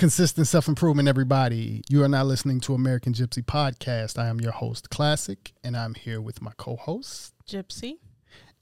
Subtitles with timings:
[0.00, 1.82] Consistent self improvement, everybody.
[1.90, 4.18] You are now listening to American Gypsy Podcast.
[4.18, 7.98] I am your host, Classic, and I'm here with my co host, Gypsy.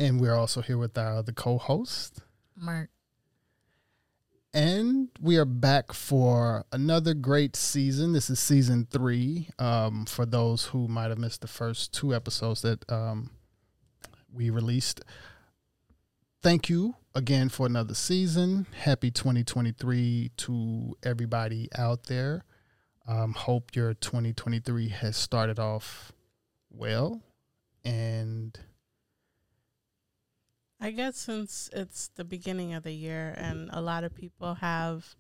[0.01, 2.23] And we're also here with our other co host,
[2.57, 2.91] Mark.
[4.53, 8.15] And we are back for another great season.
[8.15, 9.49] This is season three.
[9.61, 13.31] Um, for those who might have missed the first two episodes that um,
[14.35, 15.03] we released,
[16.43, 18.67] thank you again for another season.
[18.83, 22.45] Happy 2023 to everybody out there.
[23.07, 26.13] Um, hope your 2023 has started off
[26.71, 27.23] well.
[27.85, 28.59] And
[30.81, 35.17] I guess since it's the beginning of the year and a lot of people have,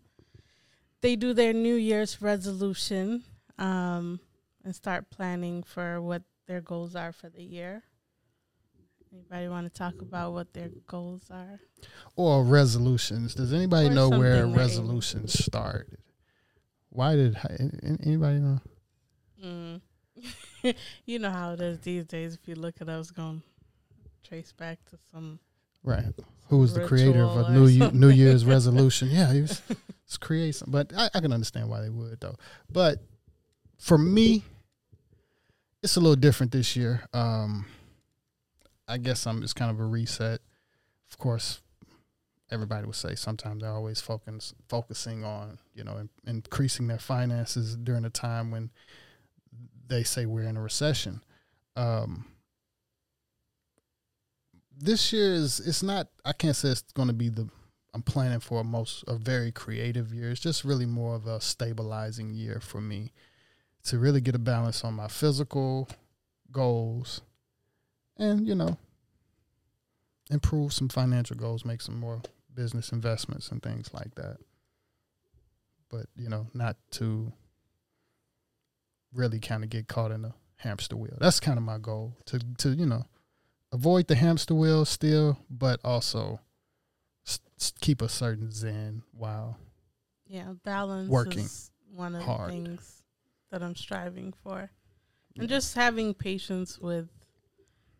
[1.01, 3.24] they do their New Year's resolution
[3.59, 4.20] um,
[4.65, 7.82] and start planning for what their goals are for the year.
[9.18, 11.60] Anybody want to talk about what their goals are?
[12.14, 13.34] Or resolutions.
[13.34, 15.98] Does anybody or know where resolutions started?
[16.90, 17.36] Why did
[18.04, 18.60] anybody know?
[19.45, 19.80] Mm.
[21.04, 22.34] you know how it is these days.
[22.34, 25.40] If you look at us, going to trace back to some
[25.82, 26.06] right.
[26.48, 29.09] Who was the creator of a New New Year's resolution?
[29.10, 29.60] Yeah, he was,
[30.06, 32.37] was create some, but I, I can understand why they would though.
[32.71, 33.00] But
[33.78, 34.45] for me,
[35.82, 37.02] it's a little different this year.
[37.12, 37.66] Um,
[38.88, 40.40] I guess I'm just kind of a reset.
[41.10, 41.60] Of course,
[42.50, 47.76] everybody would say sometimes they're always focus, focusing on you know in, increasing their finances
[47.76, 48.70] during a time when
[49.86, 51.22] they say we're in a recession.
[51.76, 52.24] Um,
[54.76, 56.09] this year is it's not.
[56.24, 57.48] I can't say it's going to be the.
[57.94, 60.30] I'm planning for a most a very creative year.
[60.30, 63.12] It's just really more of a stabilizing year for me
[63.84, 65.88] to really get a balance on my physical
[66.53, 67.22] goals
[68.19, 68.77] and you know
[70.31, 72.21] improve some financial goals, make some more
[72.55, 74.37] business investments and things like that.
[75.91, 77.33] But you know, not to
[79.15, 81.16] really kind of get caught in a hamster wheel.
[81.19, 83.05] That's kind of my goal to to you know
[83.73, 86.41] avoid the hamster wheel still, but also
[87.27, 87.41] s-
[87.81, 89.57] keep a certain zen while
[90.27, 91.49] yeah balance working
[91.95, 92.51] one of hard.
[92.51, 93.03] the things
[93.51, 94.71] that I'm striving for,
[95.34, 95.41] yeah.
[95.41, 97.09] and just having patience with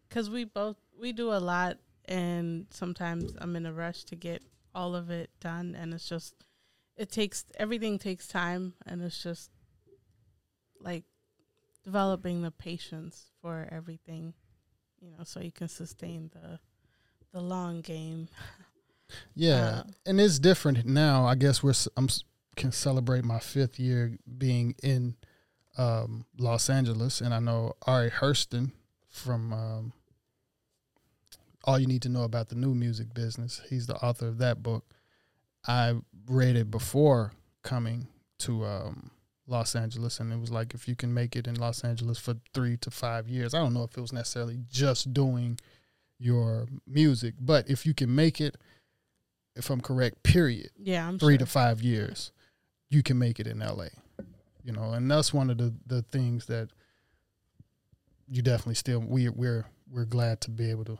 [0.09, 4.43] because we both we do a lot and sometimes i'm in a rush to get
[4.75, 6.35] all of it done and it's just
[6.97, 9.51] it takes everything takes time and it's just
[10.81, 11.05] like
[11.85, 14.35] developing the patience for everything
[15.01, 16.59] you know so you can sustain the
[17.33, 18.29] the long game.
[19.35, 22.09] Yeah uh, and it's different now i guess we're i'm
[22.57, 25.17] can celebrate my fifth year being in
[25.79, 28.73] um, los angeles and i know Ari Herstand
[29.09, 29.93] from um,
[31.69, 33.61] all you need to know about the new music business.
[33.69, 34.87] He's the author of that book.
[35.67, 35.97] I
[36.27, 38.09] read it before coming
[38.39, 39.11] to um,
[39.47, 42.37] Los Angeles, and it was like if you can make it in Los Angeles for
[42.55, 43.53] three to five years.
[43.53, 45.59] I don't know if it was necessarily just doing
[46.19, 48.57] your music, but if you can make it,
[49.55, 50.71] if I'm correct, period.
[50.79, 51.41] Yeah, I'm three sure.
[51.41, 52.33] to five years,
[52.89, 53.89] you can make it in LA.
[54.65, 56.71] You know, and that's one of the the things that
[58.27, 60.99] you definitely still we we're we're glad to be able to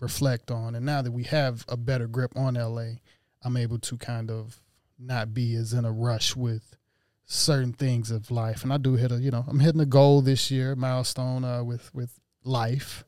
[0.00, 0.74] reflect on.
[0.74, 2.96] And now that we have a better grip on LA,
[3.42, 4.60] I'm able to kind of
[4.98, 6.76] not be as in a rush with
[7.24, 8.62] certain things of life.
[8.64, 11.62] And I do hit a, you know, I'm hitting a goal this year, milestone uh,
[11.62, 13.04] with with life.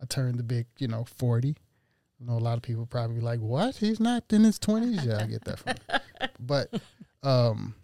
[0.00, 1.56] I turned the big, you know, 40.
[2.20, 3.76] I know a lot of people probably like, "What?
[3.76, 5.98] He's not in his 20s?" Yeah, I get that from.
[6.40, 6.80] but
[7.22, 7.74] um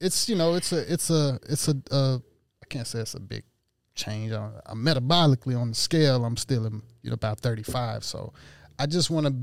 [0.00, 3.20] it's, you know, it's a it's a it's a uh, I can't say it's a
[3.20, 3.44] big
[3.94, 4.32] change.
[4.32, 8.04] I, I metabolically on the scale, I'm still you know about 35.
[8.04, 8.32] So
[8.78, 9.34] I just want to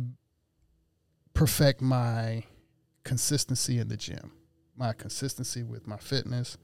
[1.33, 2.43] perfect my
[3.03, 4.31] consistency in the gym,
[4.75, 6.57] my consistency with my fitness,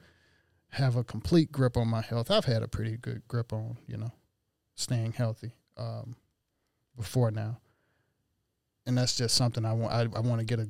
[0.69, 2.29] have a complete grip on my health.
[2.29, 4.11] I've had a pretty good grip on you know
[4.75, 6.15] staying healthy um,
[6.95, 7.59] before now,
[8.85, 9.93] and that's just something I want.
[9.93, 10.69] I, I want to get a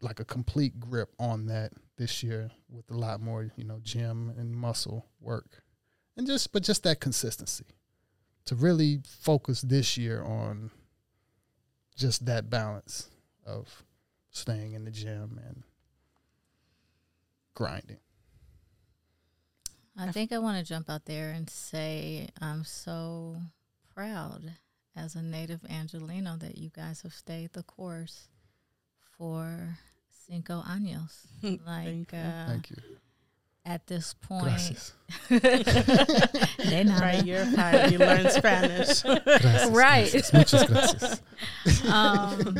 [0.00, 4.32] like a complete grip on that this year with a lot more you know gym
[4.36, 5.62] and muscle work
[6.16, 7.66] and just but just that consistency
[8.44, 10.70] to really focus this year on
[11.96, 13.08] just that balance
[13.46, 13.84] of
[14.30, 15.62] staying in the gym and
[17.54, 17.98] grinding.
[19.96, 23.36] I think I want to jump out there and say I'm so
[23.94, 24.54] proud
[24.96, 28.28] as a native Angelino that you guys have stayed the course
[29.18, 29.78] for
[30.26, 31.26] cinco años.
[31.42, 32.18] like, Thank you.
[32.18, 32.76] Uh, Thank you
[33.64, 34.44] at this point.
[34.44, 34.92] Gracias.
[35.28, 37.24] they not right.
[37.24, 37.92] You're fine.
[37.92, 39.02] You learn Spanish.
[39.02, 40.10] Gracias, right.
[40.10, 40.32] Gracias.
[40.32, 41.22] Muchas gracias.
[41.88, 42.56] um,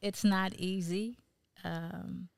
[0.00, 1.18] it's not easy.
[1.64, 2.28] Um,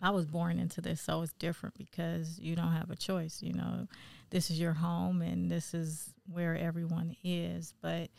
[0.00, 3.38] I was born into this, so it's different because you don't have a choice.
[3.40, 3.86] You know,
[4.30, 7.72] this is your home and this is where everyone is.
[7.80, 8.10] But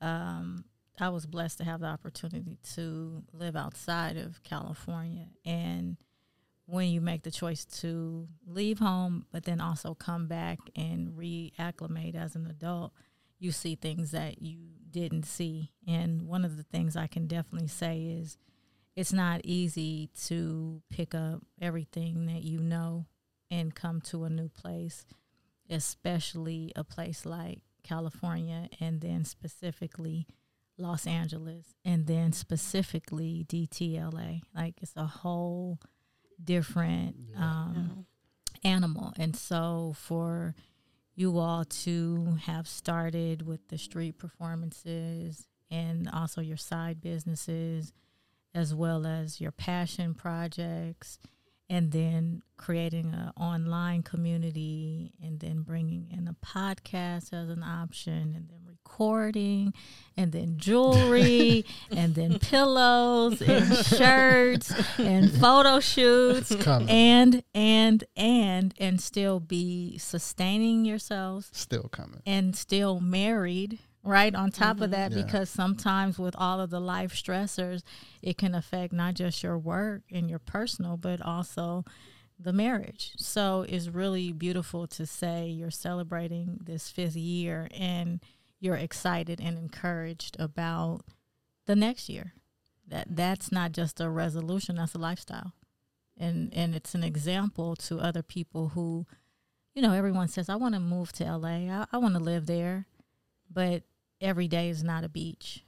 [0.00, 0.64] um,
[0.98, 5.28] I was blessed to have the opportunity to live outside of California.
[5.44, 5.96] And
[6.70, 12.14] when you make the choice to leave home, but then also come back and reacclimate
[12.14, 12.92] as an adult,
[13.38, 14.58] you see things that you
[14.90, 15.72] didn't see.
[15.86, 18.38] And one of the things I can definitely say is
[18.94, 23.06] it's not easy to pick up everything that you know
[23.50, 25.04] and come to a new place,
[25.68, 30.26] especially a place like California and then specifically
[30.76, 34.42] Los Angeles and then specifically DTLA.
[34.54, 35.78] Like it's a whole
[36.44, 38.06] different um,
[38.62, 38.70] yeah.
[38.70, 39.12] animal.
[39.16, 40.54] And so for
[41.14, 47.92] you all to have started with the street performances and also your side businesses
[48.54, 51.18] as well as your passion projects
[51.68, 58.34] and then creating an online community and then bringing in a podcast as an option
[58.34, 58.60] and then
[58.90, 59.72] recording
[60.16, 69.00] and then jewelry and then pillows and shirts and photo shoots and and and and
[69.00, 74.84] still be sustaining yourselves still coming and still married right on top mm-hmm.
[74.84, 75.22] of that yeah.
[75.22, 77.82] because sometimes with all of the life stressors
[78.22, 81.84] it can affect not just your work and your personal but also
[82.38, 88.20] the marriage so it's really beautiful to say you're celebrating this fifth year and
[88.60, 91.00] you're excited and encouraged about
[91.66, 92.34] the next year.
[92.86, 95.52] That that's not just a resolution that's a lifestyle.
[96.18, 99.06] And and it's an example to other people who
[99.74, 102.46] you know everyone says i want to move to la i, I want to live
[102.46, 102.86] there
[103.50, 103.84] but
[104.20, 105.64] every day is not a beach.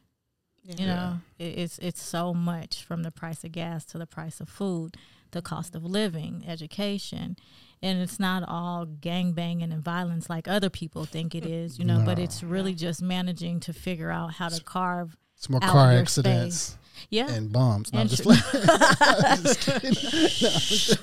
[0.62, 0.74] Yeah.
[0.78, 4.40] You know, it, it's it's so much from the price of gas to the price
[4.40, 4.96] of food,
[5.32, 7.36] the cost of living, education,
[7.82, 11.79] and it's not all gang banging and violence like other people think it is.
[11.79, 12.05] You know, no.
[12.05, 15.17] but it's really just managing to figure out how to carve.
[15.37, 16.56] It's more car accidents.
[16.56, 16.79] Space.
[17.11, 17.29] Yeah.
[17.29, 17.93] And bombs.
[17.93, 18.23] No, and just,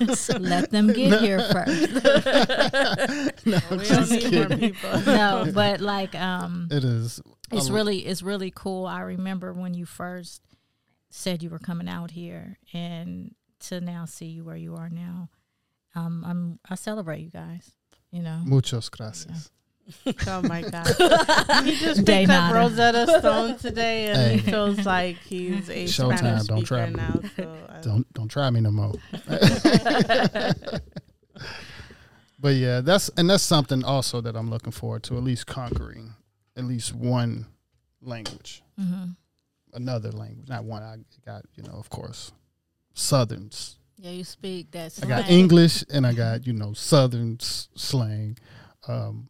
[0.06, 1.18] just Let them get no.
[1.18, 1.92] here first.
[3.44, 4.48] no, we don't need kidding.
[4.48, 5.00] more people.
[5.00, 7.20] No, but like um it is
[7.52, 8.86] it's really it's really cool.
[8.86, 10.40] I remember when you first
[11.10, 15.28] said you were coming out here and to now see you where you are now.
[15.94, 17.70] Um I'm I celebrate you guys.
[18.10, 18.40] You know.
[18.44, 19.50] Muchas gracias.
[20.26, 20.86] oh my god!
[21.64, 22.54] he just Day picked nada.
[22.54, 24.36] up Rosetta Stone today, and hey.
[24.36, 26.18] he feels like he's a Showtime.
[26.18, 26.94] Spanish don't try me.
[26.94, 27.20] now.
[27.34, 28.92] So don't don't try me no more.
[32.38, 35.16] but yeah, that's and that's something also that I'm looking forward to.
[35.16, 36.14] At least conquering
[36.56, 37.46] at least one
[38.02, 39.10] language, mm-hmm.
[39.72, 40.82] another language, not one.
[40.82, 42.32] I got you know, of course,
[42.94, 43.78] Southerns.
[44.00, 44.92] Yeah, you speak that.
[44.92, 45.12] Slang.
[45.12, 48.38] I got English and I got you know Southern s- slang.
[48.88, 49.28] Um,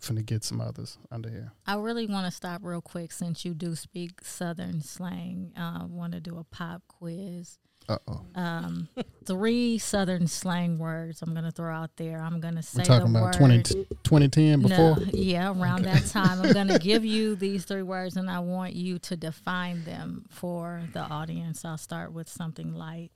[0.00, 1.52] finna get some others under here.
[1.66, 5.52] I really want to stop real quick since you do speak Southern slang.
[5.56, 7.58] I uh, want to do a pop quiz.
[7.88, 8.24] Uh-oh.
[8.36, 8.88] Um,
[9.26, 12.20] three Southern slang words I'm going to throw out there.
[12.20, 14.76] I'm going to say We're talking about 20, 2010 before?
[14.76, 15.98] No, yeah, around okay.
[15.98, 16.40] that time.
[16.40, 20.26] I'm going to give you these three words and I want you to define them
[20.30, 21.64] for the audience.
[21.64, 23.10] I'll start with something light.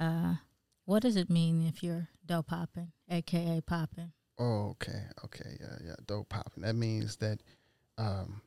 [0.00, 0.34] Uh,
[0.84, 4.12] what does it mean if you're dope popping, aka popping?
[4.38, 6.62] Oh, okay, okay, yeah, yeah, dope popping.
[6.62, 7.40] That means that
[7.98, 8.40] um,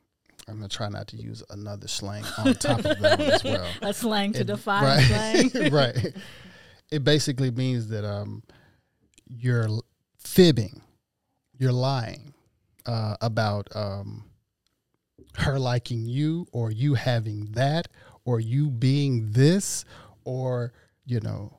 [0.48, 3.68] I'm gonna try not to use another slang on top of that as well.
[3.82, 6.16] A slang to it, define right, slang, right?
[6.90, 8.42] It basically means that um,
[9.28, 9.68] you're
[10.18, 10.80] fibbing,
[11.58, 12.34] you're lying
[12.86, 14.24] uh, about um,
[15.36, 17.88] her liking you, or you having that,
[18.24, 19.84] or you being this,
[20.24, 20.72] or
[21.06, 21.58] you know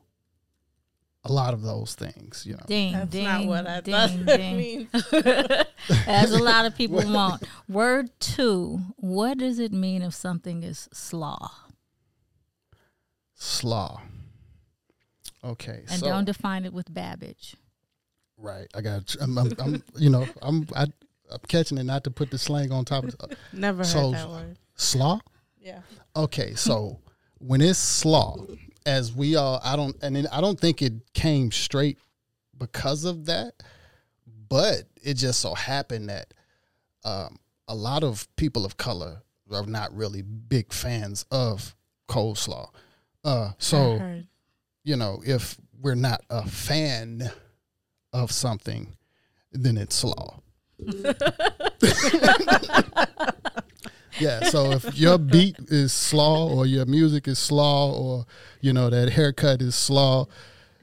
[1.24, 2.64] a lot of those things, you know.
[2.66, 4.56] Ding, That's ding, not what I ding, thought ding.
[4.56, 4.88] means.
[6.06, 7.44] As a lot of people want.
[7.68, 11.50] Word two, what does it mean if something is slaw?
[13.34, 14.02] Slaw.
[15.42, 15.82] Okay.
[15.88, 17.56] And so, don't define it with Babbage.
[18.36, 18.66] Right.
[18.74, 20.92] I got I'm, I'm, I'm you know, I'm I, am
[21.30, 24.10] i am catching it not to put the slang on top of uh, Never so,
[24.10, 24.58] heard that word.
[24.74, 25.20] Slaw?
[25.58, 25.80] Yeah.
[26.14, 27.00] Okay, so
[27.38, 28.36] when it's slaw,
[28.86, 31.98] as we all I don't and I don't think it came straight
[32.56, 33.54] because of that,
[34.48, 36.32] but it just so happened that
[37.04, 37.38] um,
[37.68, 39.22] a lot of people of color
[39.52, 41.74] are not really big fans of
[42.08, 42.68] coleslaw.
[43.24, 44.22] Uh, so
[44.84, 47.30] you know, if we're not a fan
[48.12, 48.94] of something,
[49.52, 50.40] then it's slaw.
[54.18, 54.44] yeah.
[54.44, 58.26] So if your beat is slaw or your music is slaw or
[58.60, 60.26] you know that haircut is slaw,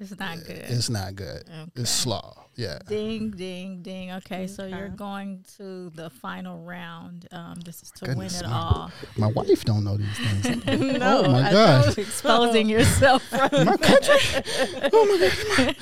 [0.01, 0.58] it's not good.
[0.58, 1.43] It's not good.
[1.48, 1.72] Okay.
[1.75, 2.46] It's slaw.
[2.55, 2.79] Yeah.
[2.88, 4.12] Ding, ding, ding.
[4.12, 7.27] Okay, okay, so you're going to the final round.
[7.31, 8.91] Um, this is to Goodness, win it my, all.
[9.17, 10.65] My wife don't know these things.
[11.00, 13.24] no, oh my I god, exposing yourself.
[13.29, 14.43] From my country.
[14.91, 15.75] oh my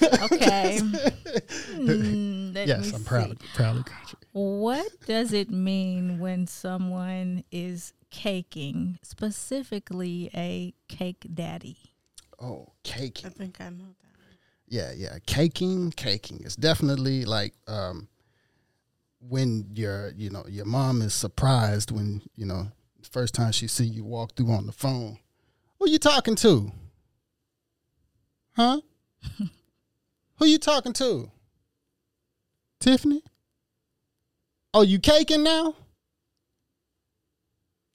[0.00, 0.32] god.
[0.32, 0.80] okay.
[1.74, 3.38] Mm, yes, I'm proud.
[3.54, 4.18] Proud of country.
[4.32, 11.93] What does it mean when someone is caking, specifically a cake daddy?
[12.44, 13.26] Oh, caking.
[13.26, 14.36] I think I know that.
[14.68, 15.16] Yeah, yeah.
[15.26, 16.42] Caking, caking.
[16.44, 18.08] It's definitely like um,
[19.20, 22.68] when your you know your mom is surprised when you know
[23.00, 25.18] the first time she see you walk through on the phone.
[25.78, 26.70] Who you talking to?
[28.56, 28.80] Huh?
[30.36, 31.30] Who you talking to?
[32.80, 33.22] Tiffany?
[34.74, 35.76] Oh, you caking now?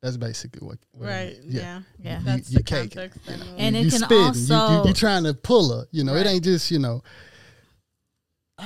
[0.02, 0.78] That's basically what.
[0.92, 1.38] what right.
[1.44, 1.82] Yeah.
[2.02, 2.22] Yeah.
[2.24, 2.36] yeah.
[2.36, 2.96] You, you cake.
[3.58, 4.18] And it you can spitting.
[4.18, 4.70] also.
[4.70, 5.88] You, you, you trying to pull her.
[5.92, 6.26] You know, right.
[6.26, 7.02] it ain't just you know.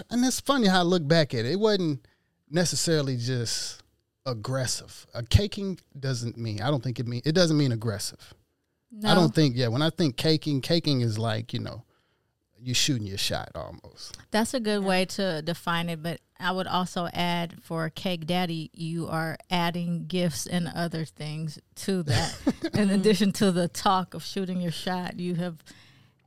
[0.10, 1.52] And it's funny how I look back at it.
[1.52, 2.06] It wasn't
[2.50, 3.84] necessarily just
[4.26, 5.06] aggressive.
[5.14, 6.62] A caking doesn't mean.
[6.62, 7.22] I don't think it mean.
[7.26, 8.34] It doesn't mean aggressive.
[8.92, 9.10] No.
[9.10, 9.56] I don't think.
[9.56, 9.68] Yeah.
[9.70, 11.84] When I think caking, caking is like you know
[12.64, 14.18] you're shooting your shot almost.
[14.32, 18.70] That's a good way to define it, but I would also add for Cake Daddy,
[18.74, 22.38] you are adding gifts and other things to that.
[22.74, 25.58] In addition to the talk of shooting your shot, you have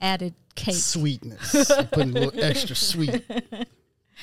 [0.00, 0.74] added cake.
[0.74, 1.72] Sweetness.
[1.92, 3.24] putting a little extra sweet.
[3.30, 3.66] A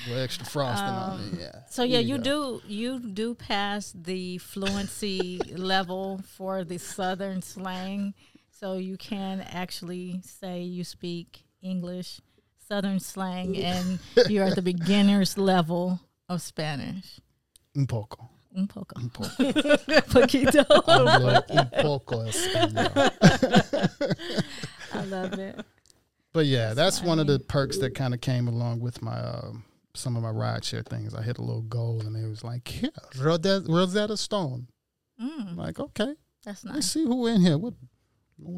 [0.08, 1.60] little extra frosting um, on it, yeah.
[1.70, 8.14] So yeah, you, you do you do pass the fluency level for the southern slang.
[8.52, 12.20] So you can actually say you speak English,
[12.68, 17.20] Southern slang, and you're at the beginner's level of Spanish.
[17.76, 18.30] Un poco.
[18.56, 19.00] Un poco.
[19.00, 19.30] Un poco.
[20.14, 20.64] Poquito.
[21.50, 23.12] un poco español.
[24.94, 25.60] I love it.
[26.34, 29.20] But yeah, that's, that's one of the perks that kind of came along with my
[29.20, 29.64] um,
[29.96, 31.14] some of my rideshare things.
[31.14, 32.90] I hit a little goal, and it was like, yeah,
[33.20, 34.68] Rosetta Stone.
[35.22, 35.56] Mm.
[35.56, 36.76] Like, okay, that's nice.
[36.76, 37.58] Let's see who in here.
[37.58, 37.74] What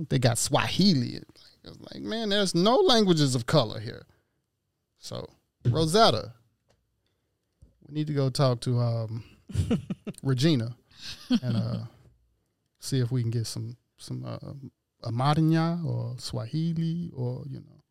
[0.10, 1.22] they got Swahili.
[1.66, 4.06] It's like, man, there's no languages of color here.
[5.00, 5.28] So,
[5.66, 6.34] Rosetta,
[7.88, 9.24] we need to go talk to um,
[10.24, 10.76] Regina
[11.42, 11.78] and uh,
[12.80, 17.82] see if we can get some some uh, Amarinya or Swahili or you know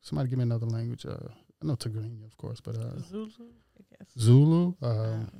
[0.00, 1.04] somebody give me another language.
[1.06, 1.28] Uh,
[1.62, 3.28] I know Tigrinya, of course, but uh, Zulu,
[3.78, 4.08] I guess.
[4.18, 4.74] Zulu.
[4.80, 5.30] Um, um,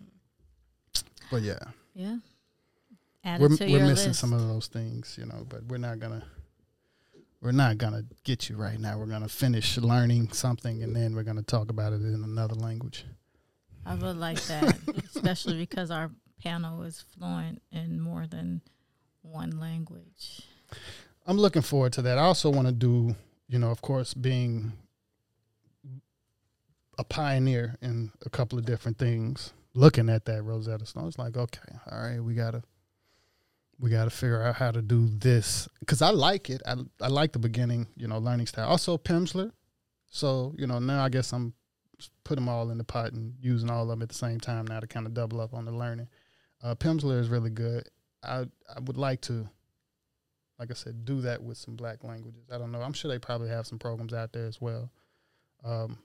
[1.31, 1.59] but yeah,
[1.95, 2.17] yeah.
[3.25, 4.21] Add we're we're missing list.
[4.21, 6.25] some of those things, you know, but we're not gonna
[7.41, 8.99] we're not gonna get you right now.
[8.99, 13.05] We're gonna finish learning something and then we're gonna talk about it in another language.
[13.87, 14.77] I would like that,
[15.15, 16.11] especially because our
[16.43, 18.61] panel is fluent in more than
[19.23, 20.43] one language.
[21.27, 22.19] I'm looking forward to that.
[22.19, 23.15] I also want to do,
[23.49, 24.73] you know, of course, being
[26.99, 29.53] a pioneer in a couple of different things.
[29.75, 32.63] Looking at that Rosetta Stone, it's like, okay, all right, we gotta
[33.81, 36.63] we got to figure out how to do this because I like it.
[36.67, 38.69] I I like the beginning, you know, learning style.
[38.69, 39.53] Also Pimsleur,
[40.11, 41.55] so you know now I guess I'm
[42.25, 44.67] put them all in the pot and using all of them at the same time
[44.67, 46.09] now to kind of double up on the learning.
[46.63, 47.89] Uh, Pimsleur is really good.
[48.23, 49.49] I I would like to,
[50.59, 52.49] like I said, do that with some black languages.
[52.53, 52.83] I don't know.
[52.83, 54.91] I'm sure they probably have some programs out there as well.
[55.65, 55.99] Um,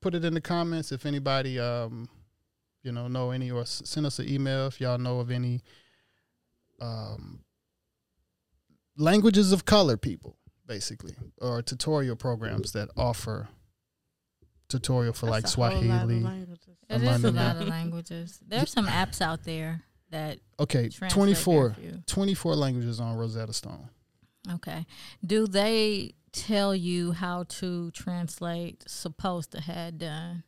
[0.00, 2.08] put it in the comments if anybody um,
[2.82, 5.60] you know know any or send us an email if y'all know of any
[6.80, 7.40] um,
[8.96, 13.48] languages of color people, basically, or tutorial programs that offer
[14.68, 15.88] tutorial for That's like Swahili.
[16.88, 18.40] It is a lot of languages.
[18.46, 23.88] There's some apps out there that okay 24, 24 languages on Rosetta Stone.
[24.54, 24.86] Okay.
[25.24, 30.42] Do they tell you how to translate supposed to had done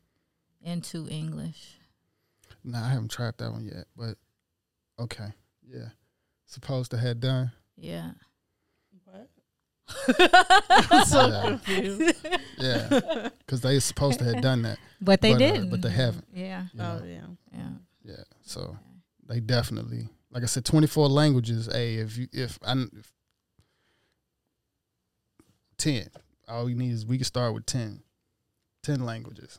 [0.61, 1.77] into English?
[2.65, 4.17] No, I haven't tried that one yet, but
[4.99, 5.33] okay.
[5.65, 5.89] Yeah
[6.53, 7.53] supposed to have done.
[7.77, 8.11] Yeah.
[9.05, 9.29] What?
[10.91, 11.43] I'm so yeah.
[11.43, 12.17] confused.
[12.59, 15.67] Yeah, because they supposed to have done that, but they but, didn't.
[15.67, 16.27] Uh, but they haven't.
[16.33, 16.65] Yeah.
[16.75, 17.03] Oh know?
[17.05, 17.21] yeah.
[17.53, 17.69] Yeah.
[18.05, 18.25] Yeah.
[18.43, 18.77] So
[19.27, 21.69] they definitely, like I said, twenty four languages.
[21.69, 23.13] A if you if I if
[25.77, 26.09] ten,
[26.49, 28.03] all we need is we can start with 10.
[28.83, 29.59] 10 languages.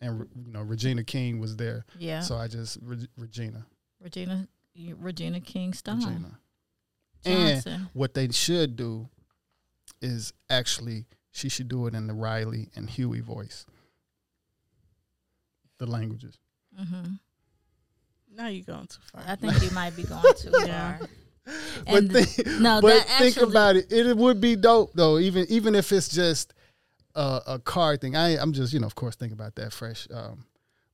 [0.00, 1.84] and you know Regina King was there.
[1.98, 2.20] Yeah.
[2.20, 3.64] So I just Re- Regina.
[4.02, 4.48] Regina
[4.98, 5.98] Regina King Stone.
[5.98, 6.38] Regina.
[7.24, 7.72] Johnson.
[7.72, 9.08] And what they should do
[10.00, 13.66] is actually she should do it in the Riley and Huey voice.
[15.78, 16.38] The languages.
[16.78, 17.12] Mm-hmm.
[18.36, 19.22] Now you're going too far.
[19.26, 21.00] I think you might be going too far.
[21.86, 23.90] but think, no, but think about it.
[23.90, 26.54] It would be dope though, even even if it's just
[27.14, 28.14] a, a car thing.
[28.14, 30.06] I I'm just you know of course think about that fresh.
[30.12, 30.44] Um,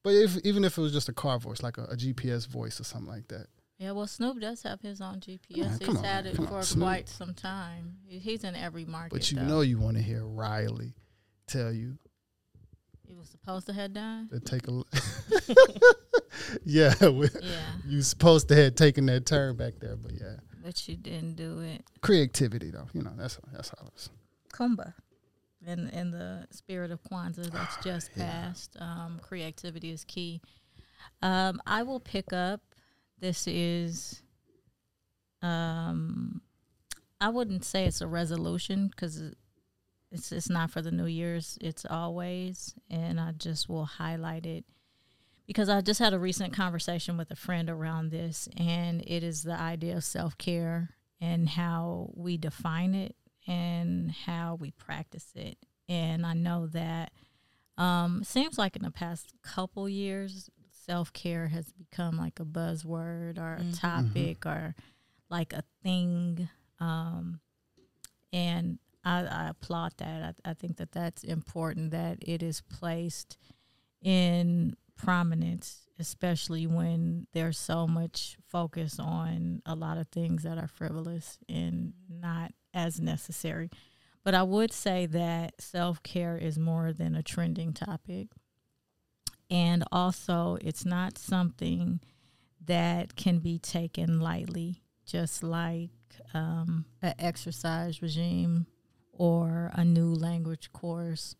[0.02, 2.80] but if even if it was just a car voice, like a, a GPS voice
[2.80, 3.46] or something like that.
[3.78, 5.72] Yeah, well, Snoop does have his own GPS.
[5.72, 7.96] On, He's on, had it for on, quite some time.
[8.08, 9.12] He's in every market.
[9.12, 9.44] But you though.
[9.44, 10.94] know, you want to hear Riley
[11.46, 11.98] tell you.
[13.06, 14.28] You was supposed to head down.
[14.30, 14.72] To take a.
[16.64, 17.18] yeah, yeah.
[17.86, 20.36] You supposed to have taken that turn back there, but yeah.
[20.64, 21.84] But you didn't do it.
[22.00, 24.10] Creativity, though, you know that's that's how it's.
[24.52, 24.94] Kuumba,
[25.66, 28.24] in in the spirit of Kwanzaa that's just yeah.
[28.24, 28.76] passed.
[28.80, 30.40] Um, creativity is key.
[31.22, 32.60] Um, I will pick up
[33.20, 34.22] this is
[35.42, 36.40] um
[37.20, 39.22] I wouldn't say it's a resolution because
[40.12, 41.58] it's it's not for the New Year's.
[41.60, 44.64] It's always, and I just will highlight it
[45.46, 49.42] because I just had a recent conversation with a friend around this, and it is
[49.42, 55.56] the idea of self care and how we define it and how we practice it.
[55.88, 57.12] And I know that
[57.78, 60.50] um, seems like in the past couple years,
[60.86, 63.72] self care has become like a buzzword or a mm-hmm.
[63.72, 64.48] topic mm-hmm.
[64.48, 64.74] or
[65.28, 66.48] like a thing.
[66.78, 67.40] Um,
[68.32, 70.36] and I, I, applaud that.
[70.44, 73.36] I, I, think that that's important that it is placed
[74.02, 80.68] in prominence, especially when there's so much focus on a lot of things that are
[80.68, 83.70] frivolous and not as necessary.
[84.22, 88.28] But I would say that self care is more than a trending topic.
[89.50, 92.00] And also, it's not something
[92.64, 95.90] that can be taken lightly, just like
[96.34, 98.66] um, an exercise regime
[99.12, 101.36] or a new language course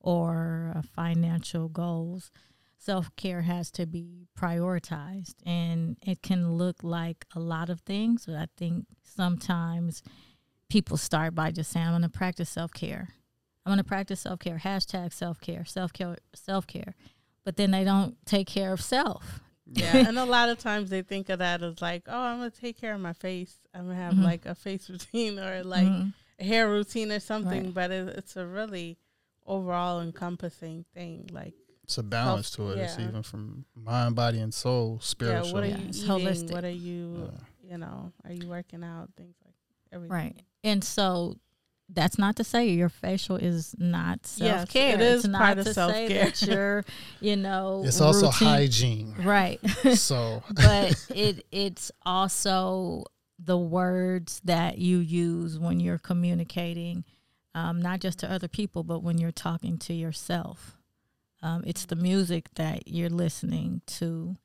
[0.00, 2.30] or financial goals.
[2.78, 8.26] Self care has to be prioritized, and it can look like a lot of things.
[8.26, 10.02] But I think sometimes
[10.68, 13.08] people start by just saying, "I'm going to practice self care."
[13.64, 14.60] I'm going to practice self care.
[14.62, 15.64] Hashtag self care.
[15.64, 16.16] Self care.
[16.34, 16.94] Self care
[17.46, 19.40] but then they don't take care of self.
[19.72, 22.50] Yeah, and a lot of times they think of that as like, oh, I'm gonna
[22.50, 23.56] take care of my face.
[23.72, 24.24] I'm gonna have mm-hmm.
[24.24, 26.08] like a face routine or like mm-hmm.
[26.40, 27.66] a hair routine or something.
[27.66, 27.74] Right.
[27.74, 28.98] But it, it's a really
[29.46, 31.30] overall encompassing thing.
[31.32, 31.54] Like
[31.84, 32.78] it's a balance health, to it.
[32.78, 32.84] Yeah.
[32.86, 35.46] It's even from mind, body, and soul, spiritual.
[35.46, 36.02] Yeah, what are you eating?
[36.02, 36.50] Holistic.
[36.50, 37.30] What are you?
[37.62, 39.10] You know, are you working out?
[39.16, 39.54] Things like
[39.92, 40.16] everything.
[40.16, 41.36] Right, and so
[41.88, 44.90] that's not to say your facial is not self care.
[44.90, 46.24] Yes, it is it's part of self care.
[46.26, 46.84] That you're,
[47.20, 49.60] you know, it's also hygiene, right?
[49.94, 53.04] so, but it it's also
[53.38, 57.04] the words that you use when you're communicating,
[57.54, 60.76] um, not just to other people, but when you're talking to yourself.
[61.42, 64.36] Um, it's the music that you're listening to.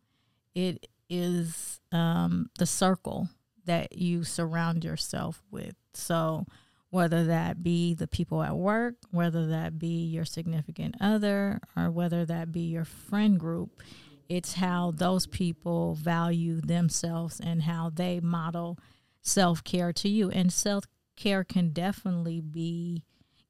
[0.54, 3.30] It is um, the circle
[3.66, 5.76] that you surround yourself with.
[5.94, 6.46] So
[6.92, 12.26] whether that be the people at work, whether that be your significant other, or whether
[12.26, 13.82] that be your friend group.
[14.30, 18.78] It's how those people value themselves and how they model
[19.22, 20.30] self care to you.
[20.30, 23.04] And self care can definitely be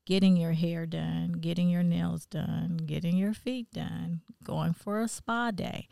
[0.05, 5.07] getting your hair done, getting your nails done, getting your feet done, going for a
[5.07, 5.87] spa day.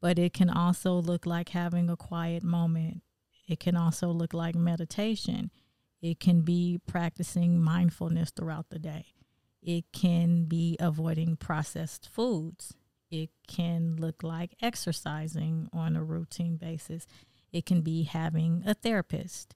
[0.00, 3.02] But it can also look like having a quiet moment.
[3.46, 5.50] It can also look like meditation
[6.04, 9.06] it can be practicing mindfulness throughout the day.
[9.62, 12.74] It can be avoiding processed foods.
[13.10, 17.06] It can look like exercising on a routine basis.
[17.52, 19.54] It can be having a therapist.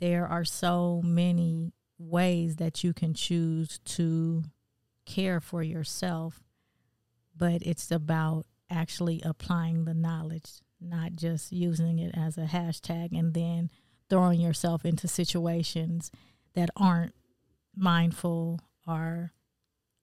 [0.00, 4.44] There are so many ways that you can choose to
[5.04, 6.42] care for yourself,
[7.36, 13.34] but it's about actually applying the knowledge, not just using it as a hashtag and
[13.34, 13.68] then
[14.14, 16.12] throwing yourself into situations
[16.54, 17.16] that aren't
[17.74, 19.32] mindful or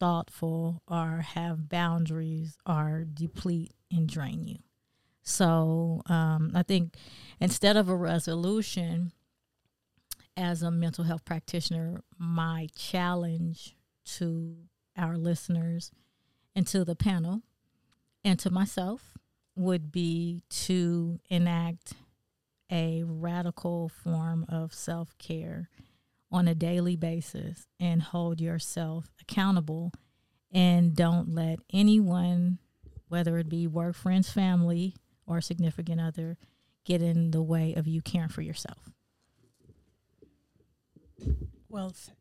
[0.02, 4.58] thoughtful or have boundaries or deplete and drain you.
[5.24, 6.95] So um, I think
[7.39, 9.13] instead of a resolution,
[10.36, 13.78] as a mental health practitioner, my challenge
[14.17, 14.58] to
[14.97, 15.89] our listeners
[16.54, 17.43] and to the panel
[18.26, 19.13] and to myself
[19.56, 21.93] would be to enact
[22.71, 25.69] a radical form of self care
[26.31, 29.91] on a daily basis and hold yourself accountable
[30.51, 32.57] and don't let anyone,
[33.10, 36.38] whether it be work, friends, family, or significant other,
[36.86, 38.89] get in the way of you caring for yourself.
[41.69, 42.15] Well said.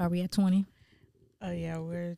[0.00, 0.64] Are we at 20?
[1.42, 2.16] Oh, yeah, we're.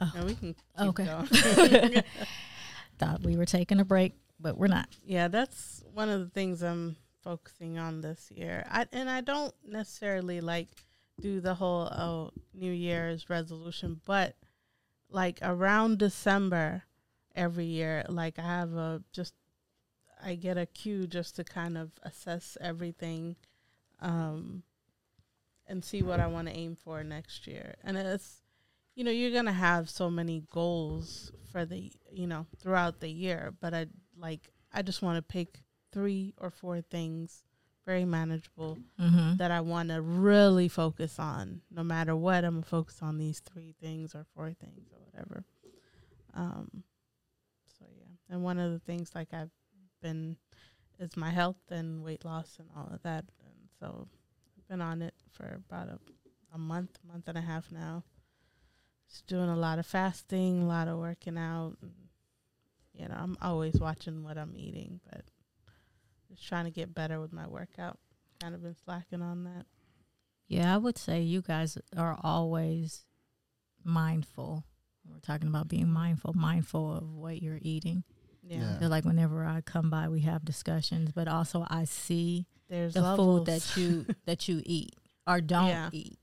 [0.00, 0.12] Oh.
[0.14, 0.54] No, we can.
[0.78, 2.02] okay.
[2.98, 4.88] Thought we were taking a break, but we're not.
[5.04, 8.66] Yeah, that's one of the things I'm focusing on this year.
[8.70, 10.68] I and I don't necessarily like
[11.20, 14.36] do the whole oh New Year's resolution, but
[15.10, 16.84] like around December
[17.34, 19.34] every year, like I have a just
[20.22, 23.36] I get a cue just to kind of assess everything
[24.00, 24.62] um
[25.66, 27.74] and see what I want to aim for next year.
[27.84, 28.40] And it's
[28.94, 33.08] you know, you're going to have so many goals for the, you know, throughout the
[33.08, 33.86] year, but I
[34.20, 35.60] like I just want to pick
[35.92, 37.44] 3 or 4 things
[37.90, 39.36] very manageable mm-hmm.
[39.36, 41.62] that I want to really focus on.
[41.70, 45.44] No matter what, I'm gonna focus on these three things or four things or whatever.
[46.34, 46.84] Um,
[47.78, 49.50] so yeah, and one of the things like I've
[50.02, 50.36] been
[51.00, 54.06] is my health and weight loss and all of that, and so
[54.56, 55.98] I've been on it for about a,
[56.54, 58.04] a month, month and a half now.
[59.08, 61.76] Just doing a lot of fasting, a lot of working out.
[61.82, 61.90] And,
[63.00, 65.22] you know, I'm always watching what I'm eating, but
[66.30, 67.98] just trying to get better with my workout.
[68.40, 69.64] Kind of been slacking on that.
[70.48, 73.04] Yeah, I would say you guys are always
[73.82, 74.64] mindful.
[75.08, 75.94] We're talking about being mm-hmm.
[75.94, 78.04] mindful, mindful of what you're eating.
[78.42, 78.78] Yeah.
[78.80, 78.88] yeah.
[78.88, 83.38] like whenever I come by, we have discussions, but also I see There's the levels.
[83.38, 84.94] food that you that you eat
[85.26, 85.90] or don't yeah.
[85.92, 86.18] eat,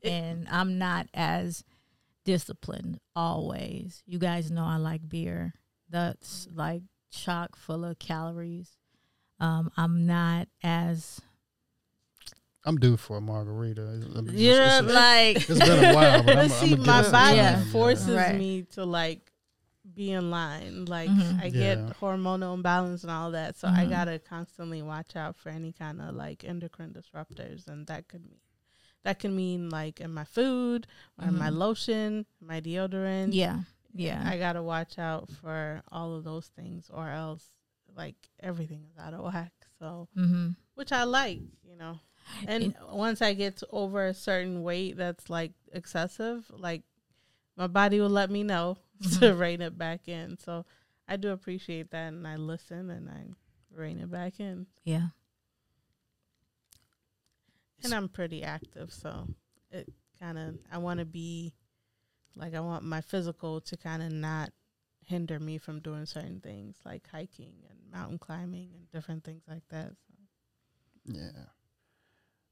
[0.00, 1.64] it, and I'm not as
[2.24, 4.02] disciplined always.
[4.06, 5.54] You guys know I like beer.
[5.88, 8.76] That's like chock full of calories.
[9.38, 11.20] Um, I'm not as
[12.66, 14.02] I'm due for a margarita.
[14.16, 17.64] It's, yeah, it's, like it's been a while, but I'm, see, I'm my body yeah.
[17.70, 18.34] forces right.
[18.34, 19.30] me to like
[19.94, 20.84] be in line.
[20.86, 21.40] Like mm-hmm.
[21.40, 21.92] I get yeah.
[22.00, 23.80] hormonal imbalance and all that, so mm-hmm.
[23.80, 28.24] I gotta constantly watch out for any kind of like endocrine disruptors, and that could
[28.24, 28.40] mean
[29.04, 30.88] that can mean like in my food
[31.20, 31.38] or mm-hmm.
[31.38, 33.28] my lotion, my deodorant.
[33.30, 33.60] Yeah,
[33.96, 34.22] yeah.
[34.24, 37.44] I gotta watch out for all of those things, or else
[37.96, 39.52] like everything is out of whack.
[39.78, 40.50] So, mm-hmm.
[40.74, 41.98] which I like, you know.
[42.46, 46.82] And once I get over a certain weight that's like excessive, like
[47.56, 49.20] my body will let me know mm-hmm.
[49.20, 50.38] to rein it back in.
[50.38, 50.66] So
[51.08, 53.26] I do appreciate that, and I listen and I
[53.74, 54.66] rein it back in.
[54.84, 55.08] Yeah.
[57.84, 59.28] And I'm pretty active, so
[59.70, 61.52] it kind of I want to be
[62.36, 64.50] like I want my physical to kind of not
[65.04, 69.62] hinder me from doing certain things like hiking and mountain climbing and different things like
[69.70, 69.90] that.
[69.90, 70.14] So.
[71.14, 71.44] Yeah,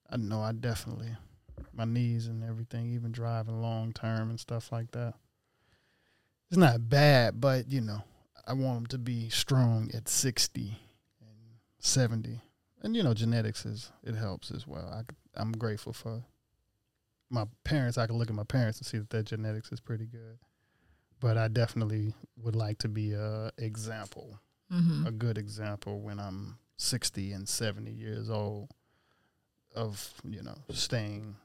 [0.08, 0.40] I know.
[0.40, 1.16] I definitely
[1.72, 5.14] my knees and everything, even driving long term and stuff like that.
[6.50, 8.02] It's not bad, but you know,
[8.46, 10.78] I want them to be strong at sixty
[11.20, 12.40] and seventy,
[12.82, 14.86] and you know, genetics is it helps as well.
[14.86, 15.02] I
[15.40, 16.22] I'm grateful for
[17.30, 17.98] my parents.
[17.98, 20.38] I can look at my parents and see that their genetics is pretty good
[21.24, 24.38] but I definitely would like to be a example,
[24.70, 25.06] mm-hmm.
[25.06, 28.68] a good example when I'm 60 and 70 years old
[29.74, 31.36] of, you know, staying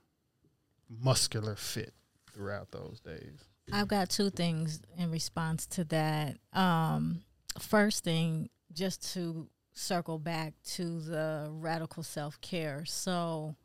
[0.90, 1.94] muscular fit
[2.30, 3.40] throughout those days.
[3.72, 6.36] I've got two things in response to that.
[6.52, 7.22] Um,
[7.58, 12.84] first thing, just to circle back to the radical self care.
[12.84, 13.56] So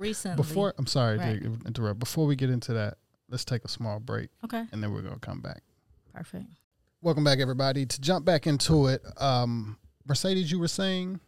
[0.00, 1.40] recently, before I'm sorry right.
[1.42, 2.00] to interrupt.
[2.00, 4.30] Before we get into that, let's take a small break.
[4.44, 4.64] Okay.
[4.72, 5.62] And then we're going to come back.
[6.12, 6.46] Perfect.
[7.02, 7.86] Welcome back, everybody.
[7.86, 11.20] To jump back into it, um, Mercedes, you were saying?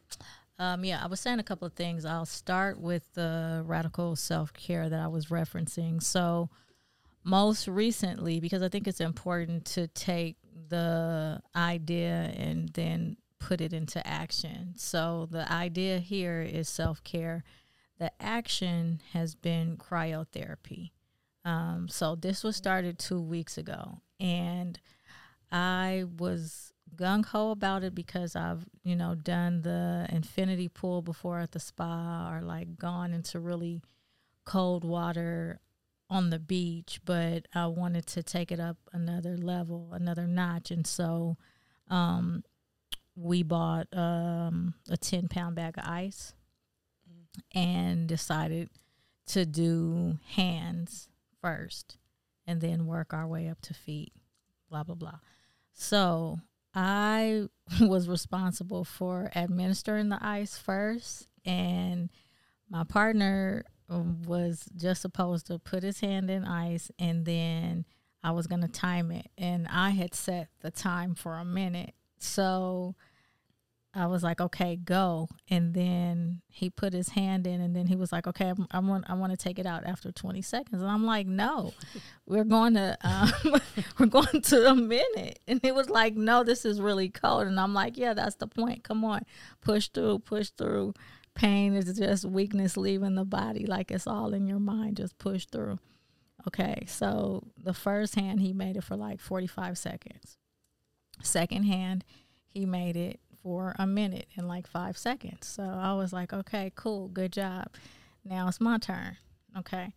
[0.58, 2.04] Um, yeah, I was saying a couple of things.
[2.04, 6.02] I'll start with the radical self care that I was referencing.
[6.02, 6.50] So,
[7.24, 10.36] most recently, because I think it's important to take
[10.68, 14.74] the idea and then put it into action.
[14.76, 17.44] So, the idea here is self care.
[18.02, 20.90] The action has been cryotherapy.
[21.44, 24.76] Um, so this was started two weeks ago, and
[25.52, 31.38] I was gung ho about it because I've you know done the infinity pool before
[31.38, 33.80] at the spa or like gone into really
[34.44, 35.60] cold water
[36.10, 40.84] on the beach, but I wanted to take it up another level, another notch, and
[40.84, 41.36] so
[41.88, 42.42] um,
[43.14, 46.34] we bought um, a ten pound bag of ice
[47.54, 48.70] and decided
[49.26, 51.08] to do hands
[51.40, 51.98] first
[52.46, 54.12] and then work our way up to feet,
[54.68, 55.18] blah, blah, blah.
[55.72, 56.38] So
[56.74, 57.46] I
[57.80, 62.10] was responsible for administering the ice first, and
[62.68, 67.84] my partner um, was just supposed to put his hand in ice and then
[68.24, 69.28] I was going to time it.
[69.36, 71.94] And I had set the time for a minute.
[72.18, 72.94] So
[73.94, 75.28] I was like, okay, go.
[75.50, 78.78] And then he put his hand in, and then he was like, okay, I'm, I
[78.78, 80.80] want, I want to take it out after 20 seconds.
[80.80, 81.74] And I'm like, no,
[82.26, 83.32] we're going to, um,
[83.98, 85.40] we're going to a minute.
[85.46, 87.46] And he was like, no, this is really cold.
[87.46, 88.82] And I'm like, yeah, that's the point.
[88.82, 89.26] Come on,
[89.60, 90.94] push through, push through.
[91.34, 93.66] Pain is just weakness leaving the body.
[93.66, 94.98] Like it's all in your mind.
[94.98, 95.78] Just push through.
[96.46, 100.36] Okay, so the first hand he made it for like 45 seconds.
[101.22, 102.04] Second hand,
[102.48, 105.46] he made it for a minute and like five seconds.
[105.46, 107.68] So I was like, okay, cool, good job.
[108.24, 109.16] Now it's my turn.
[109.56, 109.92] Okay.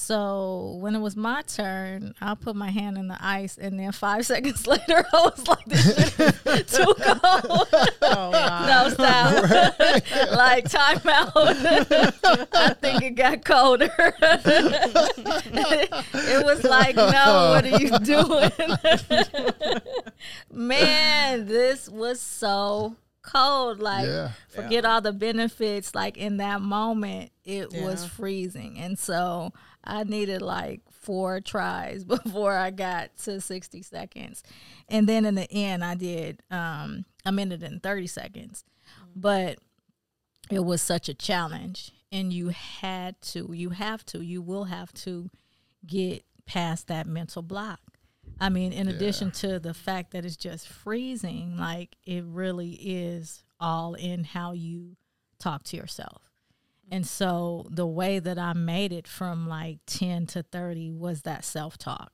[0.00, 3.90] So when it was my turn, I put my hand in the ice, and then
[3.90, 7.68] five seconds later, I was like, "This shit is too cold."
[8.02, 8.84] Oh, wow.
[8.84, 9.50] no stop,
[10.36, 11.32] like time out.
[11.34, 13.90] I think it got colder.
[16.14, 18.52] it was like, "No, what are you doing?"
[20.52, 23.80] Man, this was so cold.
[23.80, 24.30] Like, yeah.
[24.48, 24.94] forget yeah.
[24.94, 25.92] all the benefits.
[25.92, 27.84] Like in that moment, it yeah.
[27.84, 29.52] was freezing, and so
[29.88, 34.42] I needed like four tries before I got to 60 seconds.
[34.88, 38.64] And then in the end, I did um, a minute and 30 seconds.
[39.00, 39.20] Mm-hmm.
[39.20, 39.58] But
[40.50, 41.92] it was such a challenge.
[42.12, 45.30] And you had to, you have to, you will have to
[45.86, 47.80] get past that mental block.
[48.40, 48.94] I mean, in yeah.
[48.94, 54.52] addition to the fact that it's just freezing, like it really is all in how
[54.52, 54.96] you
[55.38, 56.27] talk to yourself.
[56.90, 61.44] And so the way that I made it from like 10 to 30 was that
[61.44, 62.12] self talk.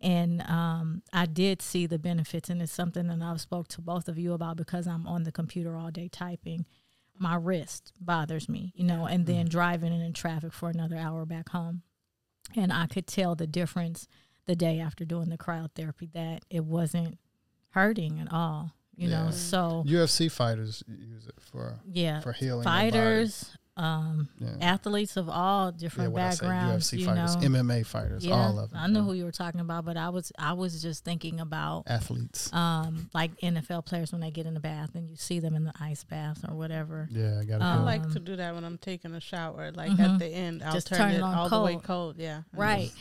[0.00, 4.08] And um, I did see the benefits, and it's something that I've spoke to both
[4.08, 6.66] of you about because I'm on the computer all day typing.
[7.16, 9.50] My wrist bothers me, you know, and then mm-hmm.
[9.50, 11.82] driving in traffic for another hour back home.
[12.56, 14.08] And I could tell the difference
[14.46, 17.18] the day after doing the cryotherapy that it wasn't
[17.70, 19.24] hurting at all you yeah.
[19.24, 24.50] know so ufc fighters use it for yeah for healing fighters um, yeah.
[24.60, 26.90] athletes of all different yeah, backgrounds.
[26.90, 27.48] UFC you fighters, know.
[27.48, 28.78] MMA fighters, yeah, all of them.
[28.78, 31.84] I know who you were talking about, but I was I was just thinking about
[31.86, 35.54] athletes, um, like NFL players when they get in the bath and you see them
[35.54, 37.08] in the ice bath or whatever.
[37.10, 37.62] Yeah, I got.
[37.62, 39.72] Um, I like to do that when I'm taking a shower.
[39.72, 40.02] Like mm-hmm.
[40.02, 41.62] at the end, I'll just turn, turn it, all cold.
[41.68, 42.16] the way cold.
[42.18, 42.92] Yeah, right.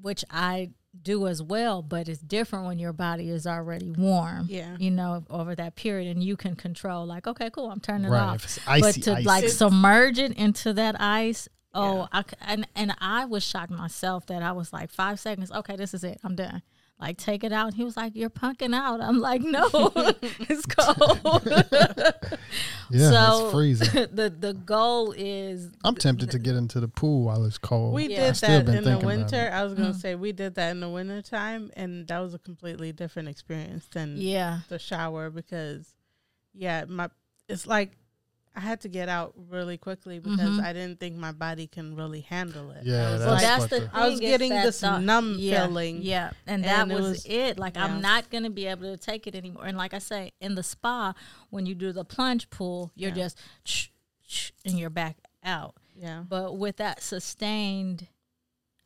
[0.00, 0.70] Which I
[1.02, 4.46] do as well, but it's different when your body is already warm.
[4.48, 4.76] Yeah.
[4.78, 8.22] You know, over that period and you can control like, okay, cool, I'm turning right.
[8.22, 8.58] off.
[8.66, 9.24] Icy, but to icy.
[9.24, 12.22] like submerge it into that ice, oh, yeah.
[12.22, 15.94] I and and I was shocked myself that I was like 5 seconds, okay, this
[15.94, 16.20] is it.
[16.24, 16.62] I'm done
[16.98, 17.74] like take it out.
[17.74, 21.42] He was like, "You're punking out." I'm like, "No, it's cold."
[22.90, 24.06] yeah, so it's freezing.
[24.12, 25.70] the the goal is.
[25.84, 27.94] I'm tempted to get into the pool while it's cold.
[27.94, 28.32] We yeah.
[28.32, 29.50] did that in the winter.
[29.52, 30.00] I was gonna mm.
[30.00, 33.86] say we did that in the winter time, and that was a completely different experience
[33.92, 35.94] than yeah the shower because
[36.54, 37.10] yeah my
[37.48, 37.92] it's like
[38.56, 40.64] I had to get out really quickly because mm-hmm.
[40.64, 42.84] I didn't think my body can really handle it.
[42.84, 43.90] Yeah, that's well, that's the thing.
[43.92, 46.00] I was getting this thought, numb yeah, feeling.
[46.00, 47.58] Yeah, and, and that was, was, it.
[47.58, 47.84] Like yeah.
[47.84, 49.66] I'm not gonna be able to take it anymore.
[49.66, 51.12] And like I say, in the spa,
[51.50, 53.16] when you do the plunge pool, you're yeah.
[53.16, 53.88] just shh,
[54.26, 55.74] shh, and you're back out.
[55.94, 56.22] Yeah.
[56.26, 58.08] But with that sustained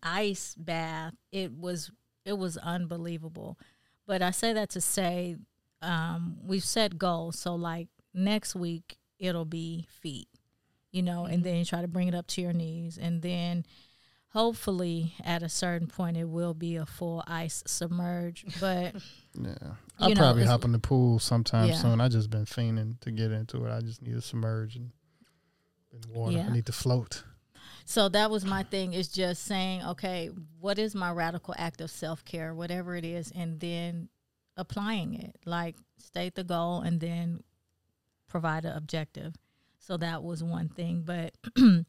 [0.02, 1.92] ice bath, it was
[2.24, 3.56] it was unbelievable.
[4.04, 5.36] But I say that to say
[5.80, 7.38] um, we've set goals.
[7.38, 10.28] So like next week it'll be feet,
[10.90, 11.34] you know, mm-hmm.
[11.34, 12.98] and then you try to bring it up to your knees.
[12.98, 13.64] And then
[14.28, 18.44] hopefully at a certain point it will be a full ice submerge.
[18.58, 18.94] But
[19.34, 19.54] yeah,
[19.98, 21.76] I'll probably hop in the pool sometime yeah.
[21.76, 22.00] soon.
[22.00, 23.70] I just been fiending to get into it.
[23.70, 24.90] I just need to submerge and
[25.92, 26.36] in water.
[26.36, 26.46] Yeah.
[26.48, 27.24] I need to float.
[27.84, 30.30] So that was my thing is just saying, okay,
[30.60, 34.08] what is my radical act of self care, whatever it is, and then
[34.56, 35.36] applying it.
[35.44, 37.42] Like state the goal and then
[38.30, 39.34] provide an objective.
[39.78, 41.02] So that was one thing.
[41.04, 41.34] But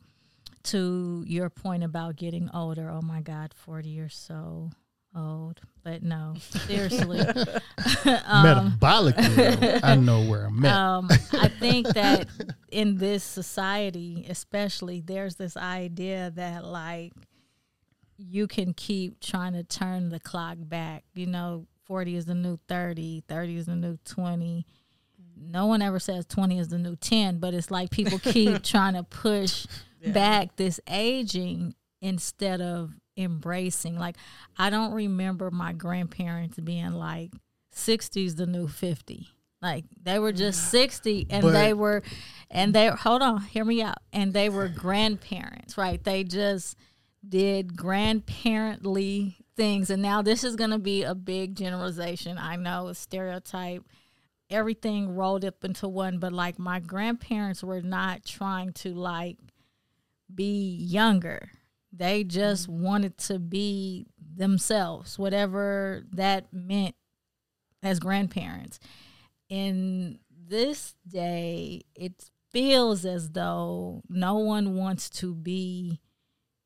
[0.64, 4.72] to your point about getting older, oh my God, 40 or so
[5.16, 5.62] old.
[5.84, 7.20] But no, seriously.
[8.26, 10.74] um, Metabolically, I know where I'm at.
[10.74, 12.28] Um, I think that
[12.72, 17.14] in this society, especially, there's this idea that like
[18.18, 21.04] you can keep trying to turn the clock back.
[21.14, 24.66] You know, 40 is the new 30, 30 is the new 20
[25.42, 28.94] no one ever says 20 is the new 10 but it's like people keep trying
[28.94, 29.66] to push
[30.02, 30.12] yeah.
[30.12, 34.16] back this aging instead of embracing like
[34.58, 37.32] i don't remember my grandparents being like
[37.76, 39.28] 60's the new 50
[39.62, 42.04] Like they were just 60 and but, they were
[42.50, 43.98] and they hold on, hear me out.
[44.12, 46.04] And they were grandparents, right?
[46.04, 46.76] They just
[47.28, 52.38] did grandparently things and now this is going to be a big generalization.
[52.38, 53.84] I know a stereotype
[54.52, 59.38] everything rolled up into one, but like my grandparents were not trying to like
[60.34, 61.50] be younger.
[61.92, 62.84] They just mm-hmm.
[62.84, 66.96] wanted to be themselves, whatever that meant
[67.84, 68.80] as grandparents.
[69.50, 76.00] In this day, it feels as though no one wants to be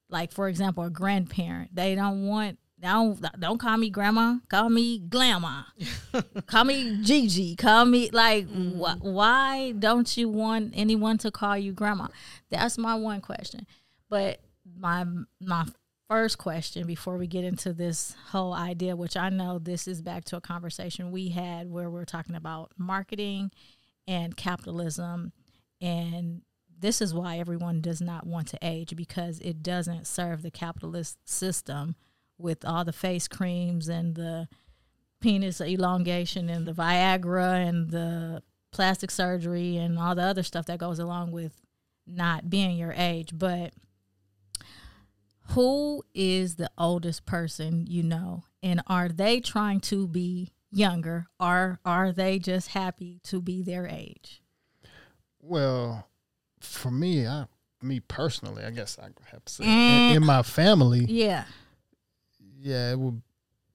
[0.09, 4.37] like for example a grandparent they don't want don't don't call me grandma.
[4.49, 5.63] Call me grandma.
[6.47, 7.55] call me Gigi.
[7.55, 8.73] Call me like mm.
[8.77, 12.07] wh- why don't you want anyone to call you grandma?
[12.49, 13.65] That's my one question.
[14.09, 14.39] But
[14.77, 15.05] my
[15.41, 15.65] my
[16.09, 20.25] first question before we get into this whole idea, which I know this is back
[20.25, 23.51] to a conversation we had where we're talking about marketing
[24.07, 25.31] and capitalism
[25.81, 26.41] and
[26.77, 31.17] this is why everyone does not want to age because it doesn't serve the capitalist
[31.27, 31.95] system
[32.37, 34.47] with all the face creams and the
[35.21, 40.79] penis elongation and the Viagra and the plastic surgery and all the other stuff that
[40.79, 41.61] goes along with
[42.05, 43.31] not being your age.
[43.33, 43.73] But
[45.49, 48.43] who is the oldest person you know?
[48.61, 53.87] And are they trying to be younger or are they just happy to be their
[53.87, 54.41] age?
[55.39, 56.07] Well,
[56.59, 57.45] for me, I
[57.81, 60.09] me personally, I guess I have to say mm.
[60.11, 61.45] in, in my family, yeah,
[62.65, 63.21] yeah, it would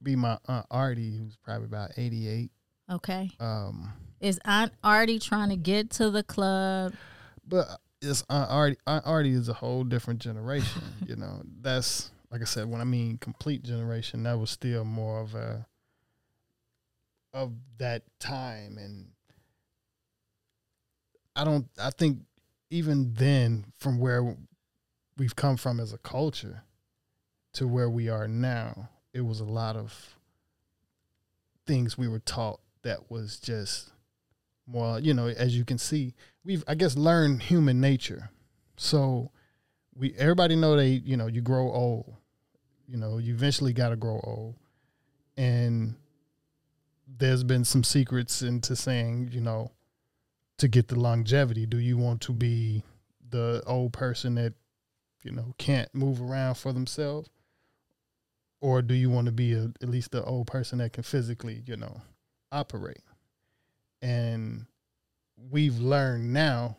[0.02, 2.50] be my aunt Artie, who's probably about eighty eight.
[2.90, 3.30] Okay.
[3.38, 6.94] Um, is Aunt Artie trying to get to the club?
[7.46, 7.68] But
[8.02, 8.78] it's Aunt Artie.
[8.88, 10.82] Aunt Artie is a whole different generation.
[11.06, 12.68] you know, that's like I said.
[12.68, 15.64] When I mean complete generation, that was still more of a
[17.32, 19.06] of that time, and
[21.36, 21.68] I don't.
[21.80, 22.18] I think
[22.70, 24.36] even then, from where
[25.16, 26.64] we've come from as a culture,
[27.54, 30.16] to where we are now, it was a lot of
[31.66, 33.90] things we were taught that was just
[34.66, 38.30] well, you know, as you can see, we've I guess learned human nature.
[38.76, 39.30] So
[39.94, 42.14] we everybody know they, you know, you grow old.
[42.86, 44.56] You know, you eventually got to grow old.
[45.36, 45.94] And
[47.06, 49.70] there's been some secrets into saying, you know,
[50.58, 52.84] to get the longevity, do you want to be
[53.30, 54.54] the old person that
[55.22, 57.28] you know can't move around for themselves
[58.60, 61.62] or do you want to be a, at least the old person that can physically,
[61.66, 62.02] you know,
[62.52, 63.02] operate?
[64.02, 64.66] And
[65.50, 66.76] we've learned now,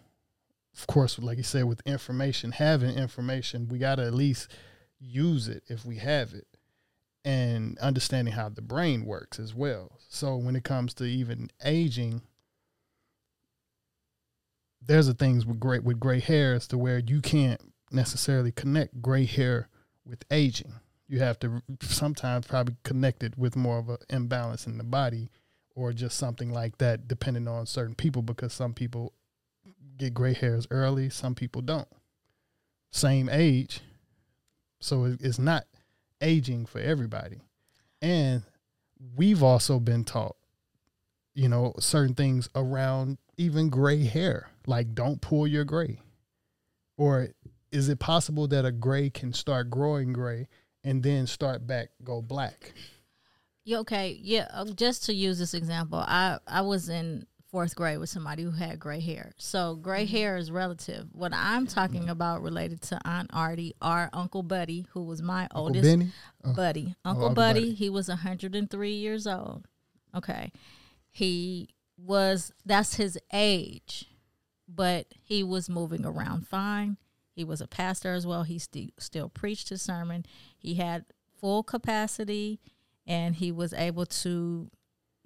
[0.78, 4.50] of course, like you said, with information, having information, we got to at least
[5.00, 6.48] use it if we have it
[7.24, 10.00] and understanding how the brain works as well.
[10.10, 12.22] So when it comes to even aging,
[14.82, 19.26] there's a things with great with gray hairs to where you can't necessarily connect gray
[19.26, 19.68] hair
[20.06, 20.74] with aging
[21.12, 25.30] you have to sometimes probably connect it with more of an imbalance in the body
[25.76, 29.12] or just something like that depending on certain people because some people
[29.98, 31.90] get gray hairs early some people don't.
[32.92, 33.82] Same age
[34.80, 35.66] so it's not
[36.22, 37.42] aging for everybody.
[38.02, 38.44] And
[39.14, 40.38] we've also been taught
[41.34, 46.00] you know certain things around even gray hair like don't pull your gray.
[46.96, 47.28] Or
[47.70, 50.48] is it possible that a gray can start growing gray
[50.84, 52.74] and then start back go black.
[53.64, 54.18] Yeah, okay.
[54.22, 58.44] Yeah, uh, just to use this example, I I was in fourth grade with somebody
[58.44, 59.34] who had gray hair.
[59.38, 60.16] So gray mm-hmm.
[60.16, 61.08] hair is relative.
[61.12, 65.64] What I'm talking about related to Aunt Artie, our Uncle Buddy, who was my Uncle
[65.66, 66.12] oldest Benny?
[66.46, 66.54] Oh.
[66.54, 66.96] buddy.
[67.04, 69.68] Oh, Uncle, oh, Buddy, Buddy, he was 103 years old.
[70.16, 70.52] Okay.
[71.12, 74.06] He was that's his age,
[74.68, 76.98] but he was moving around fine.
[77.32, 78.44] He was a pastor as well.
[78.44, 80.26] He st- still preached his sermon.
[80.58, 81.06] He had
[81.40, 82.60] full capacity
[83.08, 84.70] and he was able to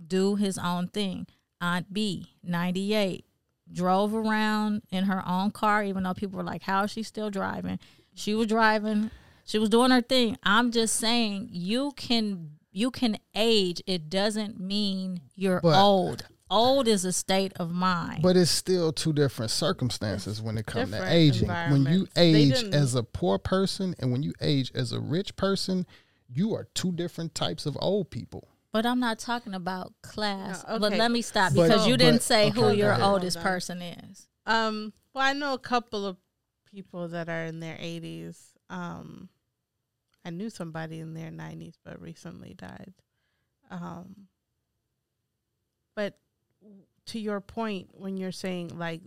[0.06, 1.28] do his own thing.
[1.62, 3.26] Aunt B, 98,
[3.72, 7.30] drove around in her own car, even though people were like, How is she still
[7.30, 7.80] driving?
[8.14, 9.12] She was driving,
[9.46, 10.38] she was doing her thing.
[10.44, 13.82] I'm just saying you can you can age.
[13.88, 18.22] It doesn't mean you're but, old old is a state of mind.
[18.22, 21.48] But it's still two different circumstances when it comes to aging.
[21.48, 25.86] When you age as a poor person and when you age as a rich person,
[26.28, 28.48] you are two different types of old people.
[28.72, 30.66] But I'm not talking about class.
[30.68, 30.80] No, okay.
[30.82, 33.82] But let me stop because but, you didn't but, say okay, who your oldest person
[33.82, 34.28] is.
[34.46, 36.18] Um, well, I know a couple of
[36.70, 38.38] people that are in their 80s.
[38.70, 39.30] Um,
[40.26, 42.94] I knew somebody in their 90s, but recently died.
[43.72, 44.28] Um,
[45.96, 46.18] but
[47.08, 49.02] to your point when you're saying like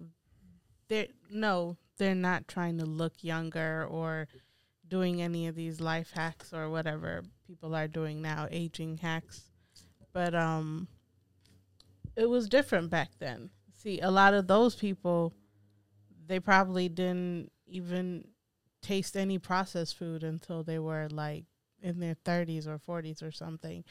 [0.89, 4.29] they no, they're not trying to look younger or
[4.87, 9.43] doing any of these life hacks or whatever people are doing now, aging hacks.
[10.13, 10.89] But um
[12.17, 13.51] it was different back then.
[13.75, 15.35] See, a lot of those people
[16.27, 18.25] they probably didn't even
[18.83, 21.45] taste any processed food until they were like
[21.83, 23.85] in their 30s or 40s or something.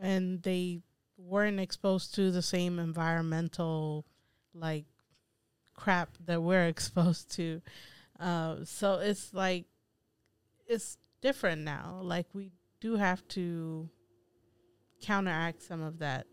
[0.00, 0.80] And they
[1.16, 4.04] weren't exposed to the same environmental
[4.54, 4.84] like
[5.74, 7.60] crap that we're exposed to.
[8.18, 9.66] Uh, so it's like
[10.66, 12.00] it's different now.
[12.02, 13.88] Like we do have to
[15.02, 16.26] counteract some of that.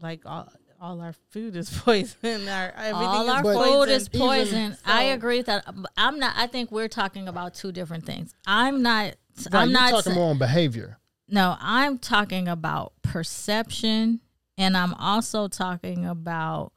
[0.00, 2.48] Like all all our food is poison.
[2.48, 4.74] Our all our food is poison.
[4.74, 4.80] So.
[4.84, 5.64] I agree with that
[5.96, 6.34] I'm not.
[6.36, 8.34] I think we're talking about two different things.
[8.46, 9.14] I'm not.
[9.52, 10.98] Right, I'm not talking more on behavior.
[11.28, 14.20] No, I'm talking about perception,
[14.56, 16.72] and I'm also talking about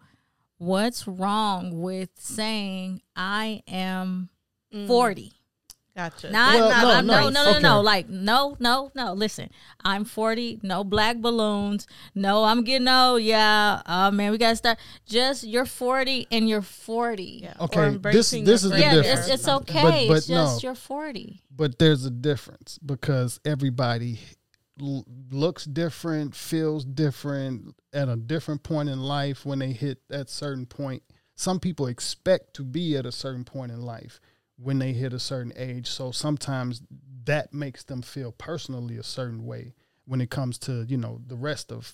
[0.58, 4.30] what's wrong with saying I am
[4.74, 4.88] mm.
[4.88, 5.34] 40.
[5.96, 6.32] Gotcha.
[6.32, 7.60] Not, well, not, no, no, no, no, okay.
[7.60, 9.12] no, Like, no, no, no.
[9.14, 9.50] Listen,
[9.84, 10.62] I'm 40.
[10.64, 11.88] No black balloons.
[12.16, 13.22] No, I'm getting old.
[13.22, 13.82] Yeah.
[13.86, 14.78] Oh, man, we got to start.
[15.06, 17.42] Just you're 40 and you're 40.
[17.44, 17.54] Yeah.
[17.60, 17.98] Okay.
[17.98, 19.28] This, this is the yeah, difference.
[19.28, 19.82] It's, it's okay.
[19.82, 21.42] But, but it's just no, you're 40.
[21.54, 24.20] But there's a difference because everybody
[24.82, 30.30] l- looks different, feels different at a different point in life when they hit that
[30.30, 31.04] certain point.
[31.36, 34.20] Some people expect to be at a certain point in life
[34.58, 35.88] when they hit a certain age.
[35.88, 36.82] So sometimes
[37.26, 39.74] that makes them feel personally a certain way
[40.06, 41.94] when it comes to, you know, the rest of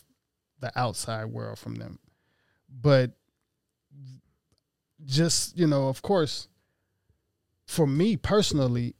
[0.59, 1.99] the outside world from them.
[2.69, 3.11] But
[5.05, 6.47] just, you know, of course,
[7.67, 8.95] for me personally,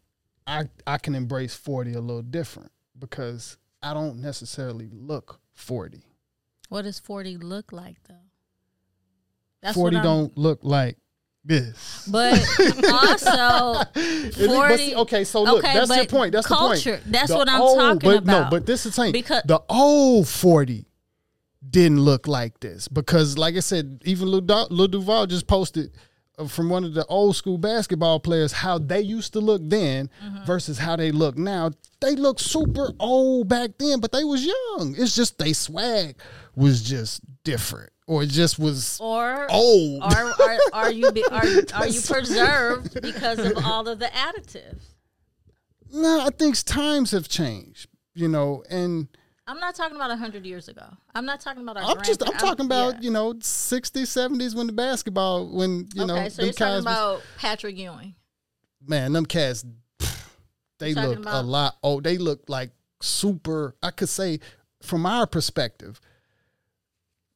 [0.47, 6.03] I I can embrace 40 a little different because I don't necessarily look 40.
[6.69, 8.15] What does 40 look like though?
[9.61, 10.97] That's 40 don't look like
[11.43, 12.07] this.
[12.11, 12.33] But
[12.91, 13.83] also
[14.31, 16.31] 40 okay, so look, okay, that's your point.
[16.31, 17.11] That's culture, the point.
[17.11, 18.43] That's the what I'm old, talking but about.
[18.45, 20.87] No, but this is saying because the old 40
[21.69, 22.87] didn't look like this.
[22.87, 25.91] Because like I said, even Lil, Lil Duval just posted
[26.47, 30.43] from one of the old school basketball players how they used to look then mm-hmm.
[30.45, 31.71] versus how they look now.
[32.01, 34.95] They look super old back then, but they was young.
[34.97, 36.17] It's just they swag
[36.55, 40.03] was just different or it just was or old.
[40.03, 44.83] Or are, are you be, are, are you preserved because of all of the additives?
[45.91, 49.07] No, I think times have changed, you know, and
[49.47, 50.85] I'm not talking about hundred years ago.
[51.13, 51.83] I'm not talking about our.
[51.83, 52.23] I'm just.
[52.27, 53.01] I'm talking about yeah.
[53.01, 56.29] you know 60s, 70s when the basketball when you okay, know.
[56.29, 58.15] so you're talking about Patrick Ewing.
[58.87, 59.65] Man, them cats,
[60.79, 61.77] they look a lot.
[61.83, 62.71] Oh, they look like
[63.01, 63.75] super.
[63.83, 64.39] I could say,
[64.81, 65.99] from our perspective,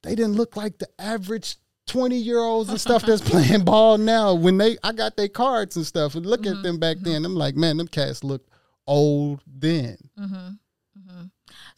[0.04, 1.58] they didn't look like the average
[1.88, 4.34] 20 year olds and stuff that's playing ball now.
[4.34, 7.12] When they, I got their cards and stuff and look mm-hmm, at them back mm-hmm.
[7.12, 8.48] then, I'm like, man, them cats look
[8.88, 9.98] old then.
[10.18, 10.50] Mm-hmm.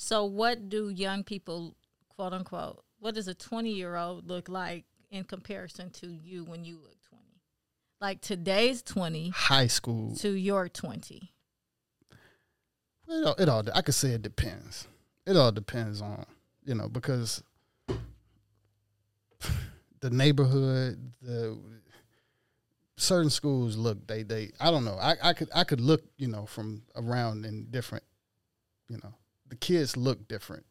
[0.03, 1.75] So, what do young people,
[2.09, 6.65] quote unquote, what does a 20 year old look like in comparison to you when
[6.65, 7.23] you look 20?
[8.01, 11.31] Like today's 20, high school, to your 20.
[13.09, 14.87] It all, it all, I could say it depends.
[15.27, 16.25] It all depends on,
[16.65, 17.43] you know, because
[17.87, 17.99] the
[20.09, 21.59] neighborhood, the
[22.97, 24.97] certain schools look they they I don't know.
[24.99, 28.03] I, I could I could look, you know, from around in different,
[28.89, 29.13] you know,
[29.51, 30.65] the kids look different.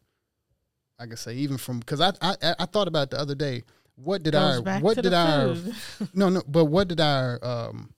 [0.99, 3.63] I can say even from because I, I I thought about the other day.
[3.95, 5.55] What did Goes our what did our
[6.13, 7.93] no no but what did our um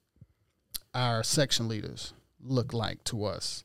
[0.93, 2.13] our section leaders
[2.43, 3.63] look like to us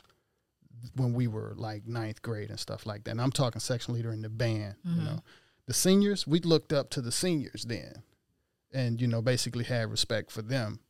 [0.95, 3.11] when we were like ninth grade and stuff like that.
[3.11, 4.99] And I'm talking section leader in the band, mm-hmm.
[4.99, 5.23] you know
[5.69, 8.03] the seniors, we looked up to the seniors then
[8.73, 10.81] and, you know, basically had respect for them.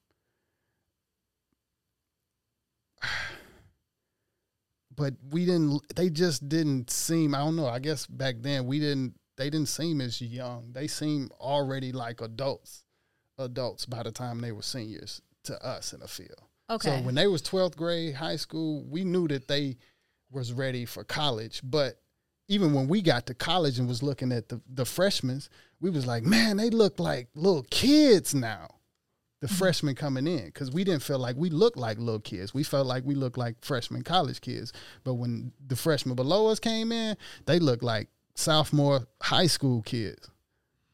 [4.99, 8.81] But we didn't, they just didn't seem, I don't know, I guess back then we
[8.81, 10.73] didn't, they didn't seem as young.
[10.73, 12.85] They seemed already like adults,
[13.39, 16.43] adults by the time they were seniors to us in the field.
[16.69, 16.89] Okay.
[16.89, 19.77] So when they was 12th grade, high school, we knew that they
[20.31, 22.01] was ready for college, but
[22.49, 25.41] even when we got to college and was looking at the the freshmen,
[25.81, 28.69] we was like, man, they look like little kids now.
[29.41, 29.57] The mm-hmm.
[29.57, 32.53] freshmen coming in because we didn't feel like we looked like little kids.
[32.53, 34.73] We felt like we looked like freshman college kids.
[35.05, 37.17] But when the freshmen below us came in,
[37.47, 40.29] they looked like sophomore high school kids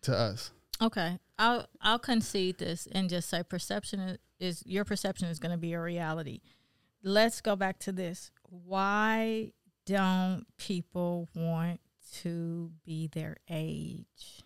[0.03, 0.53] to us.
[0.83, 5.53] Okay, I'll I'll concede this and just say perception is, is your perception is going
[5.53, 6.41] to be a reality.
[7.03, 8.31] Let's go back to this.
[8.49, 9.53] Why
[9.87, 11.81] don't people want
[12.23, 14.44] to be their age?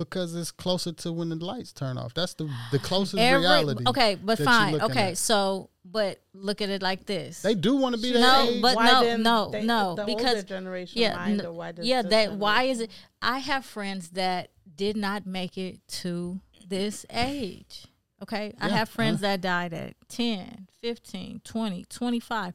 [0.00, 2.14] Because it's closer to when the lights turn off.
[2.14, 3.84] That's the the closest Every, reality.
[3.86, 4.80] Okay, but fine.
[4.80, 5.18] Okay, at.
[5.18, 7.42] so but look at it like this.
[7.42, 8.62] They do want to be no, age.
[8.62, 12.02] but why no, no, they, no, because generation yeah, mind, why yeah.
[12.02, 12.90] That why is it?
[13.20, 17.86] I have friends that did not make it to this age.
[18.22, 18.96] Okay, yeah, I have uh-huh.
[18.96, 22.54] friends that died at 10, 15, 20, 25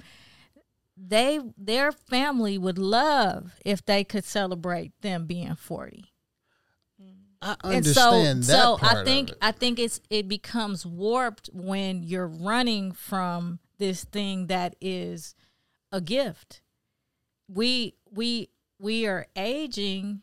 [0.97, 6.05] they their family would love if they could celebrate them being 40
[7.41, 12.03] I understand and so, that so I think I think it's it becomes warped when
[12.03, 15.35] you're running from this thing that is
[15.91, 16.61] a gift.
[17.47, 20.21] We we we are aging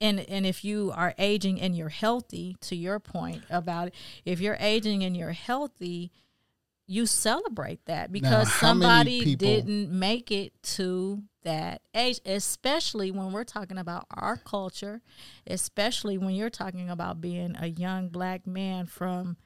[0.00, 3.94] and and if you are aging and you're healthy to your point about it,
[4.24, 6.12] if you're aging and you're healthy,
[6.86, 13.44] you celebrate that because now, somebody didn't make it to that age, especially when we're
[13.44, 15.00] talking about our culture,
[15.46, 19.36] especially when you're talking about being a young black man from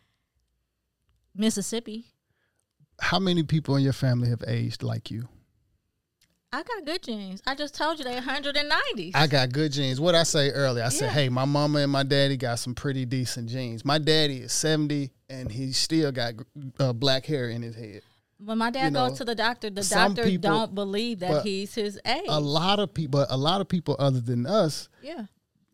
[1.34, 2.07] Mississippi.
[3.01, 5.28] How many people in your family have aged like you?
[6.51, 7.42] I got good genes.
[7.46, 9.12] I just told you they're 190.
[9.14, 10.01] I got good genes.
[10.01, 10.90] What I say earlier, I yeah.
[10.90, 13.84] said, hey, my mama and my daddy got some pretty decent genes.
[13.84, 16.34] My daddy is 70 and he still got
[16.80, 18.01] uh, black hair in his head.
[18.42, 21.42] When my dad you know, goes to the doctor, the doctor people, don't believe that
[21.42, 22.24] he's his age.
[22.28, 25.24] A lot of people, a lot of people other than us, yeah,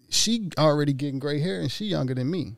[0.09, 2.57] she already getting gray hair and she younger than me.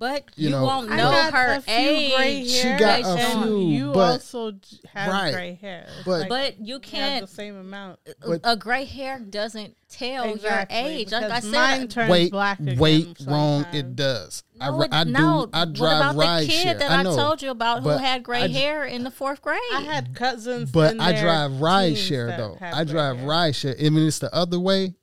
[0.00, 2.48] But you, you know, won't know her age.
[2.48, 3.68] She got a few.
[3.68, 4.54] You but, also
[4.94, 8.00] have right, gray hair, but like but you can't the same amount.
[8.26, 11.12] But, a gray hair doesn't tell exactly, your age.
[11.12, 12.58] Like I said, mine turns wait, black.
[12.78, 13.66] Wait, wrong.
[13.74, 14.42] It does.
[14.58, 15.10] No, I, I do.
[15.10, 15.50] No.
[15.52, 16.78] I drive what about ride the kid share.
[16.78, 19.60] that I, I, told you about who had gray I, hair in the fourth grade?
[19.70, 22.56] I had cousins, but I drive ride share though.
[22.58, 23.28] I drive hair.
[23.28, 23.76] ride share.
[23.78, 24.94] I mean, it's the other way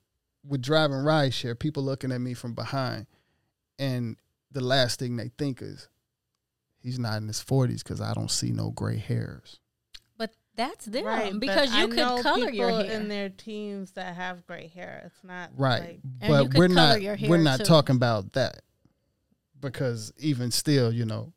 [0.44, 1.54] with driving ride share.
[1.54, 3.06] People looking at me from behind,
[3.78, 4.16] and
[4.52, 5.88] the last thing they think is
[6.80, 9.60] he's not in his 40s because I don't see no gray hairs.
[10.16, 14.46] But that's them right, because you could color your hair in their teens that have
[14.46, 15.02] gray hair.
[15.06, 17.64] It's not right, like, but we're not we're not too.
[17.64, 18.62] talking about that
[19.60, 21.32] because even still, you know,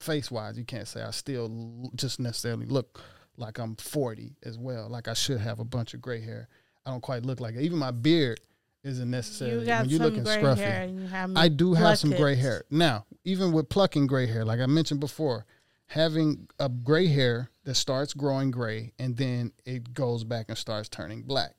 [0.00, 3.02] face wise, you can't say I still just necessarily look
[3.36, 4.88] like I'm 40 as well.
[4.88, 6.48] Like I should have a bunch of gray hair.
[6.84, 7.62] I don't quite look like it.
[7.62, 8.40] Even my beard
[8.82, 11.36] isn't necessarily you when you're looking scruffy.
[11.36, 12.64] I do have some gray hair.
[12.70, 15.46] Now, even with plucking gray hair, like I mentioned before,
[15.86, 20.88] having a gray hair that starts growing gray and then it goes back and starts
[20.88, 21.54] turning black.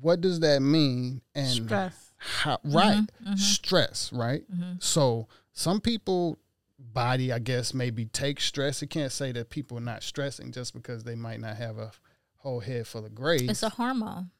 [0.00, 1.20] What does that mean?
[1.34, 2.12] And stress.
[2.16, 2.98] How, right.
[2.98, 3.36] Mm-hmm, mm-hmm.
[3.36, 4.42] Stress, right?
[4.50, 4.74] Mm-hmm.
[4.78, 6.38] So some people
[6.78, 8.82] body, I guess, maybe take stress.
[8.82, 11.92] You can't say that people are not stressing just because they might not have a
[12.36, 13.36] whole head full of gray.
[13.36, 14.30] It's a hormone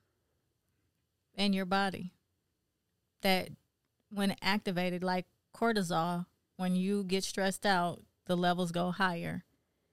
[1.37, 2.13] in your body
[3.23, 3.49] that
[4.11, 6.27] when activated like cortisol
[6.57, 9.45] when you get stressed out the levels go higher.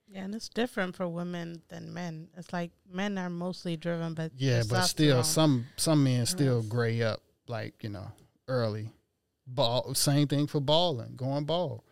[0.07, 2.29] Yeah and it's different for women than men.
[2.35, 7.01] It's like men are mostly driven but yeah but still some some men still gray
[7.01, 8.11] up like you know
[8.47, 8.89] early.
[9.47, 11.83] Ball same thing for balling going ball.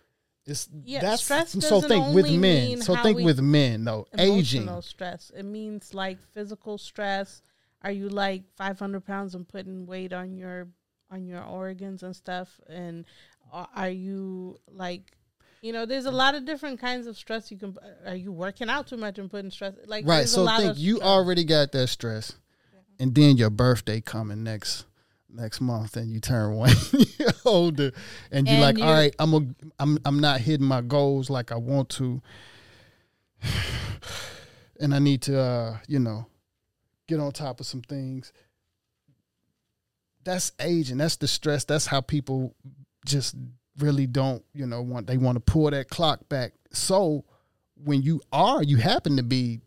[0.45, 4.07] It's yeah, that's so think with men so think with men though.
[4.17, 4.65] Aging.
[4.65, 5.31] No stress.
[5.35, 7.41] It means like physical stress
[7.87, 10.67] are you like 500 pounds and putting weight on your
[11.09, 13.05] on your organs and stuff and
[13.53, 15.13] are you like
[15.61, 18.69] you know there's a lot of different kinds of stress you can are you working
[18.69, 22.33] out too much and putting stress like right so think you already got that stress
[22.73, 23.05] yeah.
[23.05, 24.85] and then your birthday coming next
[25.29, 26.75] next month and you turn one
[27.17, 27.93] year older
[28.33, 29.41] and you're like you, all right i'm a,
[29.79, 32.21] i'm i'm not hitting my goals like i want to
[34.81, 36.25] and i need to uh you know
[37.07, 38.31] get on top of some things.
[40.23, 40.97] That's aging.
[40.97, 41.63] That's the stress.
[41.63, 42.55] That's how people
[43.05, 43.35] just
[43.79, 46.53] really don't, you know, want they want to pull that clock back.
[46.71, 47.23] So
[47.83, 49.61] when you are, you happen to be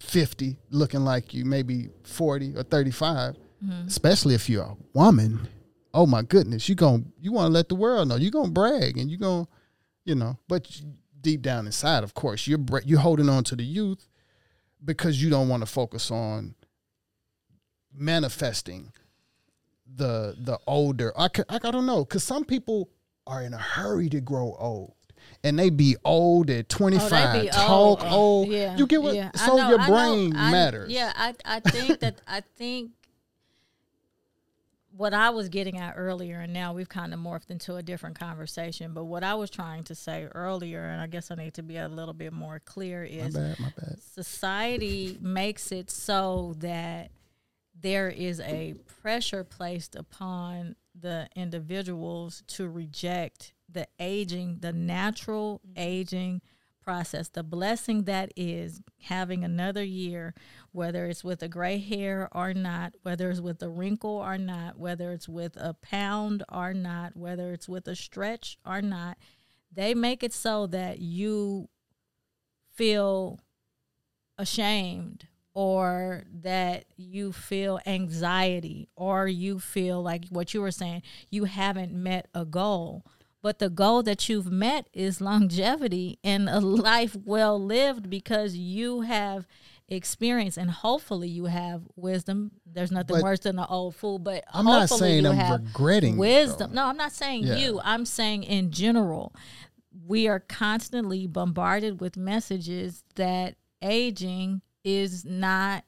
[0.00, 3.86] 50 looking like you maybe 40 or 35, mm-hmm.
[3.86, 5.48] especially if you're a woman.
[5.94, 8.16] Oh my goodness, you going you want to let the world know.
[8.16, 9.48] You're going to brag and you're going
[10.04, 10.68] you know, but
[11.20, 14.06] deep down inside, of course, you're you're holding on to the youth
[14.84, 16.54] because you don't want to focus on
[17.94, 18.92] manifesting
[19.96, 22.90] the the older I, I, I don't know because some people
[23.26, 24.94] are in a hurry to grow old
[25.42, 28.12] and they be old at 25 oh, talk old.
[28.12, 28.48] old.
[28.48, 29.30] Yeah, you get what yeah.
[29.34, 32.90] so know, your brain matters yeah i i think that i think
[34.98, 38.18] what I was getting at earlier, and now we've kind of morphed into a different
[38.18, 38.92] conversation.
[38.94, 41.76] But what I was trying to say earlier, and I guess I need to be
[41.76, 44.02] a little bit more clear, is my bad, my bad.
[44.02, 47.12] society makes it so that
[47.80, 55.78] there is a pressure placed upon the individuals to reject the aging, the natural mm-hmm.
[55.78, 56.42] aging
[56.88, 60.32] process, the blessing that is having another year,
[60.72, 64.78] whether it's with a gray hair or not, whether it's with a wrinkle or not,
[64.78, 69.18] whether it's with a pound or not, whether it's with a stretch or not,
[69.70, 71.68] they make it so that you
[72.74, 73.38] feel
[74.38, 81.44] ashamed or that you feel anxiety or you feel like what you were saying, you
[81.44, 83.04] haven't met a goal.
[83.42, 89.02] But the goal that you've met is longevity and a life well lived because you
[89.02, 89.46] have
[89.88, 92.52] experience and hopefully you have wisdom.
[92.66, 96.74] There's nothing but worse than an old fool, but I'm not saying I'm regretting wisdom.
[96.74, 97.56] No, I'm not saying yeah.
[97.56, 97.80] you.
[97.82, 99.34] I'm saying in general,
[100.06, 105.84] we are constantly bombarded with messages that aging is not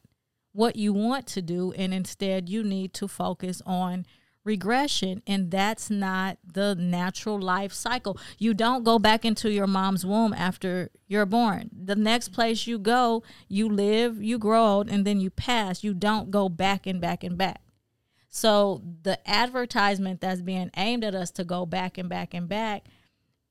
[0.53, 4.05] what you want to do and instead you need to focus on
[4.43, 8.17] regression and that's not the natural life cycle.
[8.37, 11.69] You don't go back into your mom's womb after you're born.
[11.71, 15.83] The next place you go, you live, you grow old and then you pass.
[15.83, 17.61] You don't go back and back and back.
[18.29, 22.85] So the advertisement that's being aimed at us to go back and back and back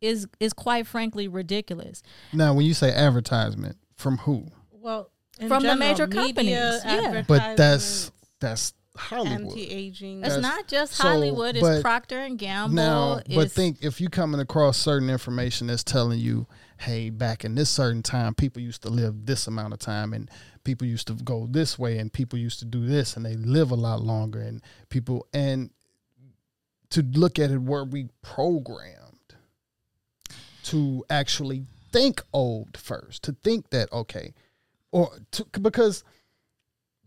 [0.00, 2.02] is is quite frankly ridiculous.
[2.32, 4.46] Now, when you say advertisement, from who?
[4.70, 6.54] Well, from general, the major companies.
[6.54, 7.24] Yeah.
[7.28, 8.10] But that's
[8.40, 9.52] that's Hollywood.
[9.52, 10.24] Anti-aging.
[10.24, 11.56] It's not just so, Hollywood.
[11.56, 12.74] It's Procter and Gamble.
[12.74, 16.46] Now, but think if you're coming across certain information that's telling you,
[16.78, 20.30] hey, back in this certain time, people used to live this amount of time, and
[20.64, 23.70] people used to go this way, and people used to do this, and they live
[23.70, 25.70] a lot longer, and people and
[26.90, 29.34] to look at it where we programmed
[30.64, 34.34] to actually think old first, to think that okay
[34.92, 36.04] or to, because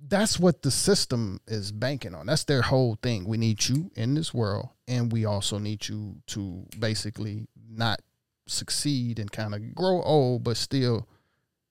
[0.08, 2.26] that's what the system is banking on.
[2.26, 3.26] That's their whole thing.
[3.26, 8.02] We need you in this world, and we also need you to basically not
[8.48, 11.08] succeed and kind of grow old, but still,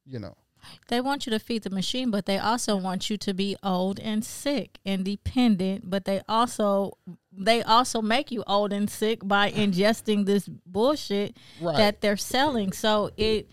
[0.07, 0.35] you know.
[0.89, 3.99] They want you to feed the machine, but they also want you to be old
[3.99, 5.91] and sick and dependent.
[5.91, 6.99] But they also
[7.33, 11.77] they also make you old and sick by ingesting this bullshit right.
[11.77, 12.73] that they're selling.
[12.73, 13.49] So it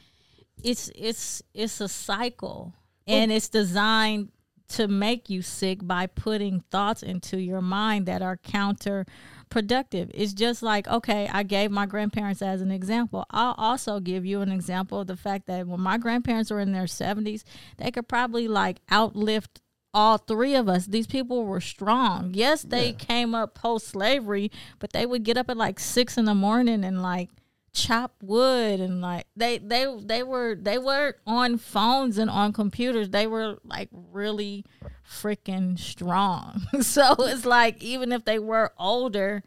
[0.63, 2.75] it's it's it's a cycle
[3.07, 4.29] and it's designed
[4.69, 10.11] to make you sick by putting thoughts into your mind that are counterproductive.
[10.13, 13.25] It's just like, okay, I gave my grandparents as an example.
[13.31, 16.71] I'll also give you an example of the fact that when my grandparents were in
[16.71, 17.43] their 70s,
[17.77, 19.59] they could probably like outlift
[19.93, 20.85] all three of us.
[20.85, 22.31] These people were strong.
[22.33, 22.95] Yes, they yeah.
[22.95, 26.83] came up post slavery, but they would get up at like six in the morning
[26.83, 27.29] and like
[27.73, 33.09] chop wood and like they they they were they were on phones and on computers.
[33.09, 34.65] They were like really
[35.07, 36.61] freaking strong.
[36.81, 39.43] So it's like even if they were older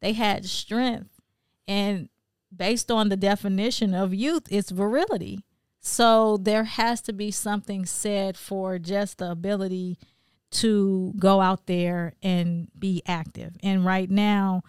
[0.00, 1.20] they had strength.
[1.68, 2.08] And
[2.54, 5.44] based on the definition of youth it's virility.
[5.80, 9.98] So there has to be something said for just the ability
[10.52, 13.56] to go out there and be active.
[13.62, 14.62] And right now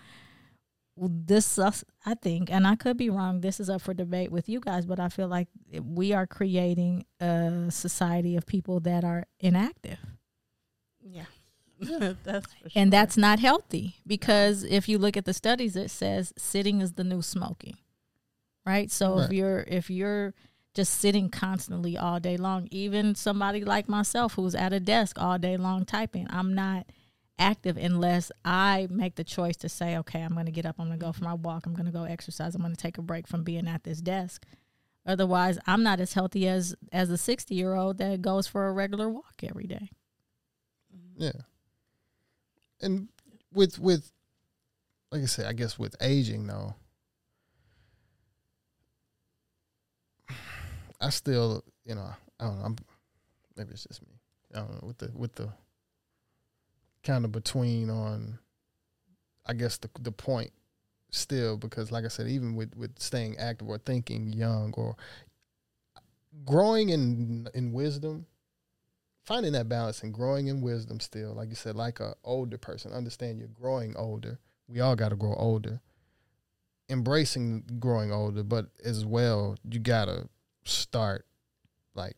[0.99, 3.41] this I think, and I could be wrong.
[3.41, 5.47] This is up for debate with you guys, but I feel like
[5.81, 9.99] we are creating a society of people that are inactive.
[11.01, 11.25] Yeah.
[12.23, 12.69] that's sure.
[12.75, 16.93] and that's not healthy because if you look at the studies it says sitting is
[16.93, 17.77] the new smoking
[18.65, 19.25] right so right.
[19.25, 20.33] if you're if you're
[20.73, 25.37] just sitting constantly all day long even somebody like myself who's at a desk all
[25.37, 26.87] day long typing i'm not
[27.39, 30.87] active unless I make the choice to say, okay, I'm going to get up, I'm
[30.87, 32.97] going to go for my walk, I'm going to go exercise, I'm going to take
[32.97, 34.45] a break from being at this desk.
[35.05, 38.73] Otherwise, I'm not as healthy as as a 60 year old that goes for a
[38.73, 39.89] regular walk every day.
[40.93, 41.23] Mm-hmm.
[41.23, 41.41] Yeah,
[42.81, 43.07] and
[43.53, 44.11] with with
[45.11, 46.75] like I said, I guess with aging though,
[50.99, 52.65] I still you know I don't know.
[52.65, 52.75] I'm,
[53.55, 54.19] maybe it's just me.
[54.53, 55.49] I don't know with the with the
[57.03, 58.39] kind of between on
[59.45, 60.51] I guess the the point
[61.09, 64.95] still because like I said, even with, with staying active or thinking young or
[66.45, 68.25] growing in in wisdom,
[69.23, 72.91] finding that balance and growing in wisdom still, like you said, like a older person,
[72.93, 74.39] understand you're growing older.
[74.67, 75.81] We all gotta grow older.
[76.89, 80.29] Embracing growing older, but as well, you gotta
[80.63, 81.25] start
[81.95, 82.15] like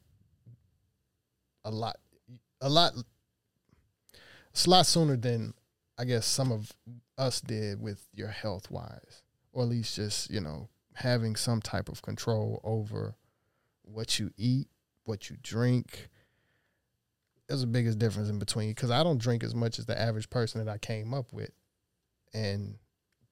[1.66, 1.98] a lot
[2.62, 2.94] a lot
[4.52, 5.54] it's a lot sooner than
[5.98, 6.72] I guess some of
[7.18, 11.90] us did with your health wise, or at least just you know having some type
[11.90, 13.16] of control over
[13.84, 14.68] what you eat,
[15.06, 16.10] what you drink,
[17.50, 20.30] there's the biggest difference in between because I don't drink as much as the average
[20.30, 21.50] person that I came up with,
[22.32, 22.78] and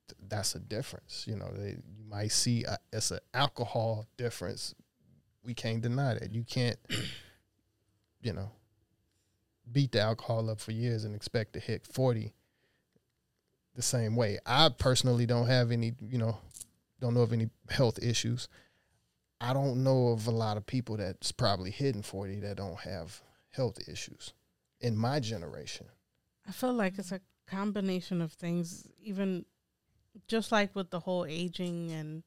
[0.07, 1.25] th- that's a difference.
[1.27, 4.73] You know, they, you might see a, it's an alcohol difference.
[5.43, 6.33] We can't deny that.
[6.33, 6.77] You can't,
[8.21, 8.49] you know,
[9.71, 12.33] beat the alcohol up for years and expect to hit forty
[13.77, 14.39] the same way.
[14.45, 16.37] I personally don't have any, you know,
[16.99, 18.49] don't know of any health issues.
[19.39, 23.21] I don't know of a lot of people that's probably hitting 40 that don't have
[23.51, 24.33] health issues
[24.81, 25.85] in my generation.
[26.47, 29.45] I feel like it's a combination of things, even
[30.27, 32.23] just like with the whole aging and.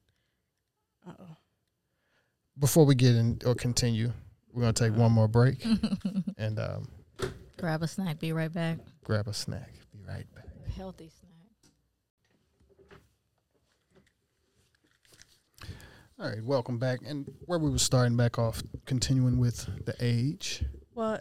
[1.05, 1.35] Uh-oh.
[2.57, 4.13] Before we get in or continue,
[4.53, 5.65] we're gonna take one more break
[6.37, 6.87] and um,
[7.61, 8.19] grab a snack.
[8.19, 8.79] Be right back.
[9.03, 9.69] Grab a snack.
[9.93, 10.47] Be right back.
[10.75, 11.31] Healthy snack.
[16.19, 16.99] All right, welcome back.
[17.05, 20.63] And where we were starting back off, continuing with the age.
[20.95, 21.19] Well,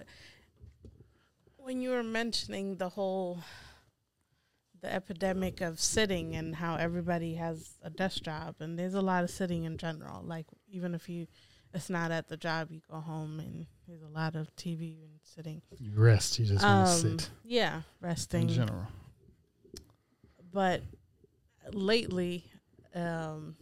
[1.58, 3.38] when you were mentioning the whole
[4.80, 9.24] the epidemic of sitting and how everybody has a desk job and there's a lot
[9.24, 10.22] of sitting in general.
[10.24, 11.26] Like even if you
[11.72, 15.20] it's not at the job, you go home and there's a lot of TV and
[15.22, 15.62] sitting.
[15.78, 16.38] You rest.
[16.38, 17.30] You just um, want to sit.
[17.44, 18.86] Yeah, resting in general.
[20.52, 20.82] But
[21.72, 22.44] lately,
[22.94, 23.56] um,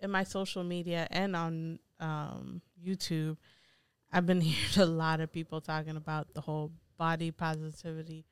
[0.00, 3.36] in my social media and on um, YouTube,
[4.12, 8.26] I've been hearing a lot of people talking about the whole body positivity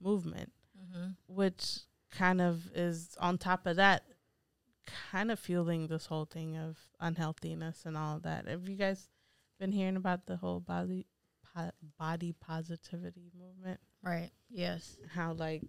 [0.00, 1.10] movement, mm-hmm.
[1.26, 1.80] which
[2.10, 4.02] kind of is on top of that,
[5.10, 8.48] kind of fueling this whole thing of unhealthiness and all of that.
[8.48, 9.08] Have you guys
[9.58, 11.06] been hearing about the whole body
[11.54, 13.80] po- body positivity movement?
[14.02, 14.30] Right.
[14.48, 14.96] Yes.
[15.14, 15.62] How like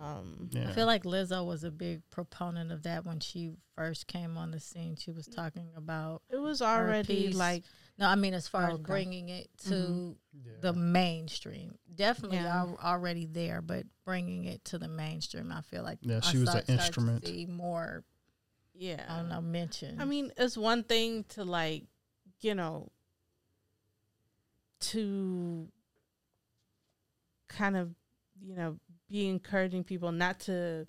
[0.00, 0.68] um, yeah.
[0.68, 4.50] I feel like Lizzo was a big proponent of that when she first came on
[4.50, 4.96] the scene.
[4.96, 7.64] She was talking about it was already like
[7.98, 8.74] no, I mean as far okay.
[8.74, 10.10] as bringing it to mm-hmm.
[10.44, 10.52] yeah.
[10.60, 12.58] the mainstream, definitely yeah.
[12.58, 16.40] al- already there, but bringing it to the mainstream, I feel like yeah, she I
[16.40, 17.26] was an instrument.
[17.26, 18.04] see more,
[18.78, 20.00] yeah, I don't know, mention.
[20.00, 21.82] I mean, it's one thing to like,
[22.40, 22.92] you know,
[24.80, 25.66] to
[27.48, 27.90] kind of,
[28.40, 28.76] you know,
[29.08, 30.86] be encouraging people not to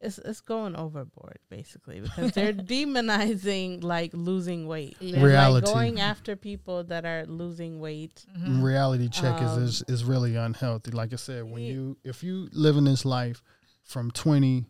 [0.00, 4.96] it's it's going overboard basically because they're demonizing like losing weight.
[4.98, 5.22] Yeah.
[5.22, 8.24] Reality like going after people that are losing weight.
[8.36, 8.62] Mm-hmm.
[8.62, 10.90] Reality check um, is, is is really unhealthy.
[10.90, 13.42] Like I said, when you if you live in this life
[13.82, 14.66] from twenty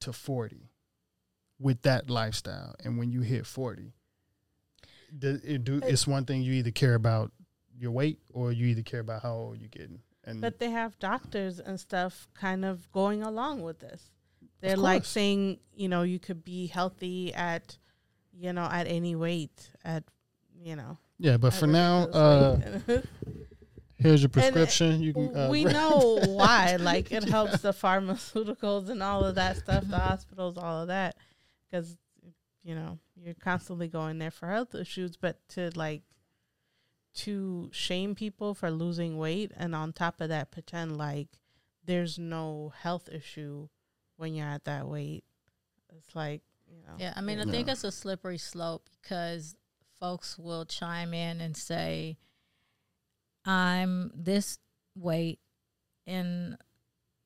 [0.00, 0.70] to forty
[1.58, 3.92] with that lifestyle, and when you hit forty,
[5.22, 7.32] it do it's one thing you either care about
[7.76, 10.00] your weight or you either care about how old you're getting.
[10.24, 14.10] And but they have doctors and stuff kind of going along with this.
[14.60, 17.78] They're like saying, you know, you could be healthy at,
[18.32, 20.02] you know, at any weight at,
[20.60, 20.98] you know.
[21.18, 22.60] Yeah, but for now, uh,
[23.98, 24.92] here's your prescription.
[24.92, 25.36] And you can.
[25.36, 26.76] Uh, we know why.
[26.76, 31.16] Like it helps the pharmaceuticals and all of that stuff, the hospitals, all of that,
[31.70, 31.96] because
[32.62, 35.16] you know you're constantly going there for health issues.
[35.16, 36.02] But to like
[37.14, 41.28] to shame people for losing weight and on top of that pretend like
[41.84, 43.66] there's no health issue
[44.16, 45.24] when you're at that weight.
[45.96, 46.94] It's like, you know.
[46.98, 49.56] Yeah, I mean, I think it's a slippery slope because
[49.98, 52.18] folks will chime in and say,
[53.48, 54.58] I'm this
[54.94, 55.38] weight
[56.06, 56.58] and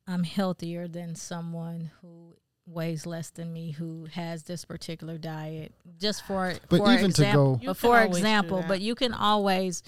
[0.07, 5.75] I'm healthier than someone who weighs less than me who has this particular diet.
[5.99, 9.83] Just for but for even example, to go for example but you can always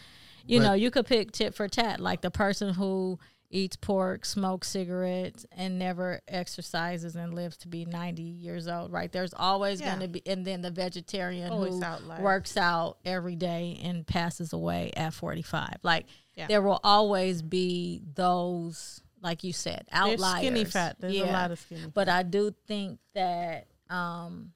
[0.44, 3.18] you but know you could pick tit for tat like the person who
[3.48, 9.12] eats pork smokes cigarettes and never exercises and lives to be 90 years old right?
[9.12, 9.90] There's always yeah.
[9.90, 14.04] going to be and then the vegetarian always who out works out every day and
[14.04, 16.06] passes away at 45 like
[16.36, 16.46] yeah.
[16.46, 20.20] there will always be those like you said, outliers.
[20.20, 20.96] There's skinny fat.
[21.00, 21.24] There's yeah.
[21.24, 21.86] a lot of skinny.
[21.92, 24.52] But I do think that um,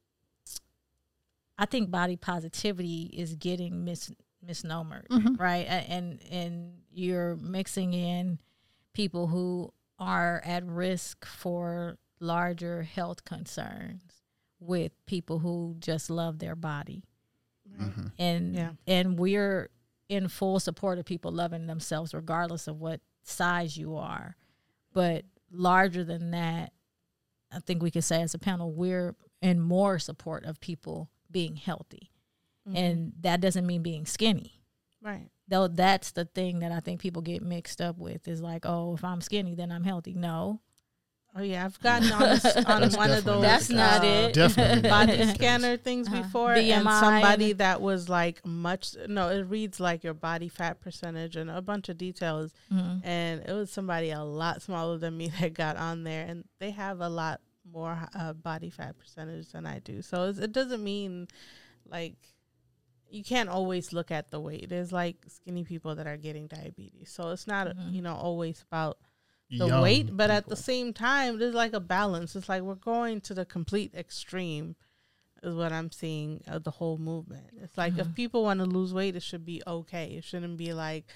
[1.59, 4.13] I think body positivity is getting mis
[4.47, 5.35] misnomered, mm-hmm.
[5.37, 5.67] right?
[5.67, 8.39] And and you're mixing in
[8.93, 14.03] people who are at risk for larger health concerns
[14.61, 17.05] with people who just love their body.
[17.81, 18.07] Mm-hmm.
[18.19, 18.71] And yeah.
[18.87, 19.71] and we're
[20.09, 24.37] in full support of people loving themselves regardless of what size you are.
[24.93, 26.73] But larger than that,
[27.53, 31.57] I think we could say as a panel, we're in more support of people being
[31.57, 32.11] healthy.
[32.69, 32.77] Mm-hmm.
[32.77, 34.61] And that doesn't mean being skinny.
[35.03, 35.29] Right.
[35.47, 38.95] Though that's the thing that I think people get mixed up with is like, oh,
[38.95, 40.15] if I'm skinny, then I'm healthy.
[40.15, 40.61] No.
[41.39, 42.23] Oh yeah, I've gotten on,
[42.83, 43.43] on one of those.
[43.43, 44.35] That's not uh, it.
[44.35, 46.23] Definitely body scanner things uh-huh.
[46.23, 46.71] before, BMI.
[46.73, 48.97] and somebody that was like much.
[49.09, 53.07] No, it reads like your body fat percentage and a bunch of details, mm-hmm.
[53.07, 56.73] and it was somebody a lot smaller than me that got on there, and they
[56.73, 57.41] have a lot
[57.73, 60.03] more uh, body fat percentage than I do.
[60.03, 61.29] So it doesn't mean
[61.89, 62.17] like
[63.11, 64.69] you can't always look at the weight.
[64.69, 67.95] There's like skinny people that are getting diabetes, so it's not mm-hmm.
[67.95, 68.99] you know always about
[69.51, 70.37] the Young weight, but people.
[70.37, 72.37] at the same time, there's like a balance.
[72.37, 74.77] It's like we're going to the complete extreme,
[75.43, 77.49] is what I'm seeing of the whole movement.
[77.63, 78.01] It's like mm-hmm.
[78.01, 80.15] if people want to lose weight, it should be okay.
[80.17, 81.07] It shouldn't be like,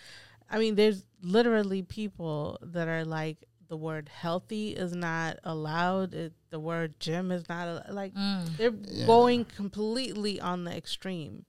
[0.51, 6.12] I mean, there's literally people that are like, the word healthy is not allowed.
[6.12, 8.57] It, the word gym is not like mm.
[8.59, 9.07] they're yeah.
[9.07, 11.47] going completely on the extreme,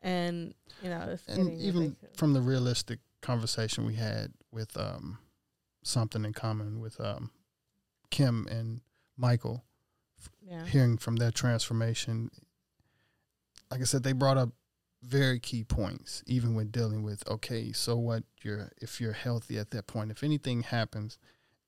[0.00, 0.54] and
[0.84, 2.16] you know, and even ridiculous.
[2.16, 5.18] from the realistic conversation we had with um,
[5.88, 7.30] something in common with um,
[8.10, 8.80] Kim and
[9.16, 9.64] Michael.
[10.42, 10.64] Yeah.
[10.64, 12.30] Hearing from their transformation,
[13.70, 14.50] like I said, they brought up
[15.02, 18.24] very key points, even when dealing with okay, so what?
[18.42, 21.18] You're if you're healthy at that point, if anything happens,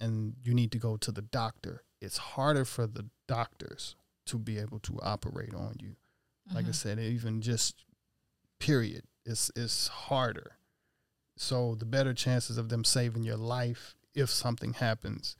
[0.00, 3.94] and you need to go to the doctor, it's harder for the doctors
[4.26, 5.90] to be able to operate on you.
[5.90, 6.56] Mm-hmm.
[6.56, 6.72] Like I mm-hmm.
[6.72, 7.84] said, even just
[8.58, 10.56] period, it's it's harder.
[11.36, 15.36] So the better chances of them saving your life if something happens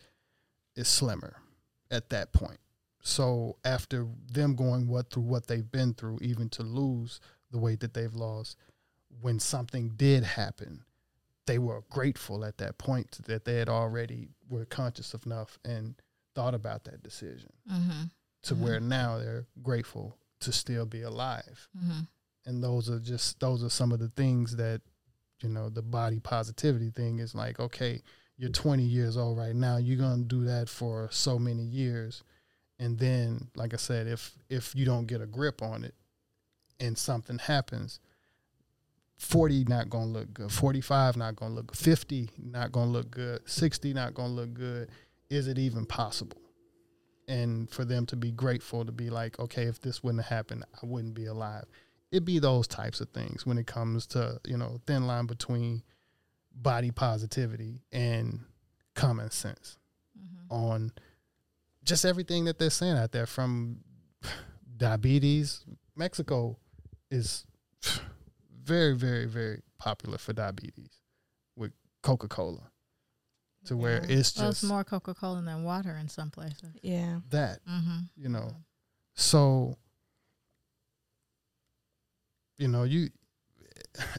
[0.77, 1.37] is slimmer
[1.91, 2.61] at that point.
[3.03, 7.81] So after them going what through what they've been through, even to lose the weight
[7.81, 8.57] that they've lost,
[9.21, 10.85] when something did happen,
[11.47, 15.95] they were grateful at that point that they had already were conscious enough and
[16.35, 18.03] thought about that decision mm-hmm.
[18.43, 18.63] to mm-hmm.
[18.63, 21.69] where now they're grateful to still be alive.
[21.77, 22.01] Mm-hmm.
[22.47, 24.81] And those are just those are some of the things that
[25.43, 28.03] you know the body positivity thing is like okay
[28.41, 32.25] you're 20 years old right now you're going to do that for so many years.
[32.79, 35.95] And then like i said if if you don't get a grip on it
[36.81, 38.01] and something happens
[39.19, 42.87] 40 not going to look good 45 not going to look good 50 not going
[42.87, 44.89] to look good 60 not going to look good.
[45.29, 46.41] Is it even possible?
[47.29, 50.65] And for them to be grateful to be like okay if this wouldn't have happened
[50.83, 51.67] i wouldn't be alive.
[52.11, 55.83] It'd be those types of things when it comes to you know thin line between
[56.61, 58.41] body positivity and
[58.95, 59.79] common sense
[60.19, 60.53] mm-hmm.
[60.55, 60.93] on
[61.85, 63.79] just everything that they're saying out there from
[64.77, 65.65] diabetes.
[65.97, 66.59] Mexico
[67.11, 67.47] is
[68.63, 71.01] very, very, very popular for diabetes
[71.57, 72.71] with Coca Cola.
[73.67, 73.81] To yeah.
[73.83, 76.71] where it's just well, it's more Coca Cola than water in some places.
[76.83, 77.99] Yeah, that mm-hmm.
[78.17, 78.53] you know,
[79.15, 79.77] so
[82.57, 83.11] you know you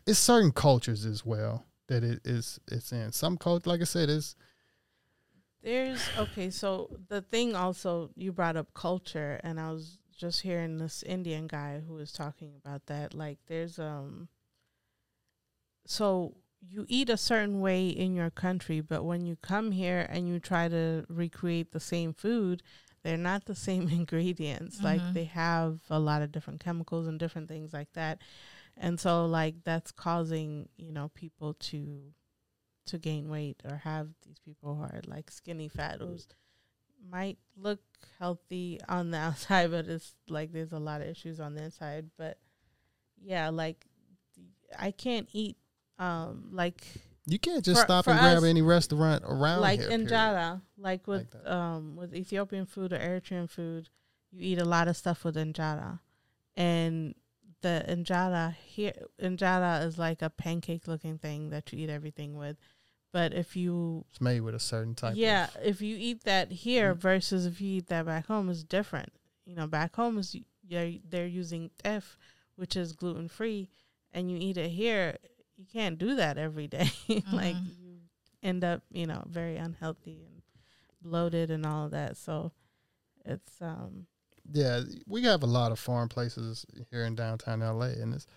[0.06, 3.12] it's certain cultures as well that it is it's in.
[3.12, 4.36] Some culture, like I said, is
[5.62, 6.50] there's okay.
[6.50, 11.48] So the thing also you brought up culture, and I was just hearing this Indian
[11.48, 13.14] guy who was talking about that.
[13.14, 14.30] Like there's um.
[15.86, 20.30] So you eat a certain way in your country, but when you come here and
[20.30, 22.62] you try to recreate the same food,
[23.04, 24.78] they're not the same ingredients.
[24.78, 24.86] Mm-hmm.
[24.86, 28.20] Like they have a lot of different chemicals and different things like that
[28.78, 32.14] and so like that's causing you know people to
[32.86, 36.28] to gain weight or have these people who are like skinny fat who's
[37.10, 37.80] might look
[38.20, 42.10] healthy on the outside but it's like there's a lot of issues on the inside
[42.18, 42.38] but
[43.22, 43.86] yeah like
[44.78, 45.58] i can't eat
[46.00, 46.84] um like
[47.28, 51.06] you can't just for, stop for and grab any restaurant around like here, injera like
[51.08, 53.90] with like um with ethiopian food or eritrean food
[54.32, 56.00] you eat a lot of stuff with injera
[56.56, 57.14] and
[57.62, 62.58] the injera here injera is like a pancake looking thing that you eat everything with
[63.12, 66.94] but if you it's made with a certain type yeah if you eat that here
[66.94, 66.98] mm.
[66.98, 69.12] versus if you eat that back home is different
[69.46, 70.36] you know back home is
[70.68, 72.18] they're, they're using teff
[72.56, 73.70] which is gluten free
[74.14, 75.18] and you eat it here
[75.58, 77.36] you can't do that every day mm-hmm.
[77.36, 77.98] like you
[78.42, 80.42] end up you know very unhealthy and
[81.02, 82.52] bloated and all of that so
[83.26, 84.08] it's um
[84.54, 88.28] yeah, we have a lot of foreign places here in downtown LA, and it's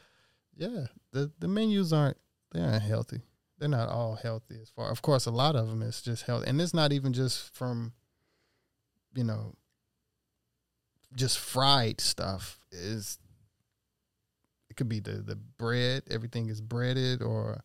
[0.57, 2.17] yeah, the the menus aren't
[2.53, 3.23] they aren't healthy.
[3.59, 4.91] They're not all healthy as far.
[4.91, 7.93] Of course, a lot of them is just healthy, and it's not even just from
[9.15, 9.55] you know
[11.15, 12.59] just fried stuff.
[12.71, 13.19] Is
[14.71, 16.05] it could be the the bread.
[16.11, 17.63] Everything is breaded, or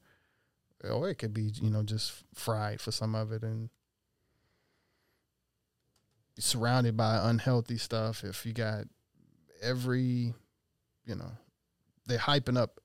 [0.83, 3.69] or it could be you know just fried for some of it, and
[6.39, 8.85] surrounded by unhealthy stuff, if you got
[9.61, 10.33] every,
[11.05, 11.31] you know,
[12.07, 12.79] they're hyping up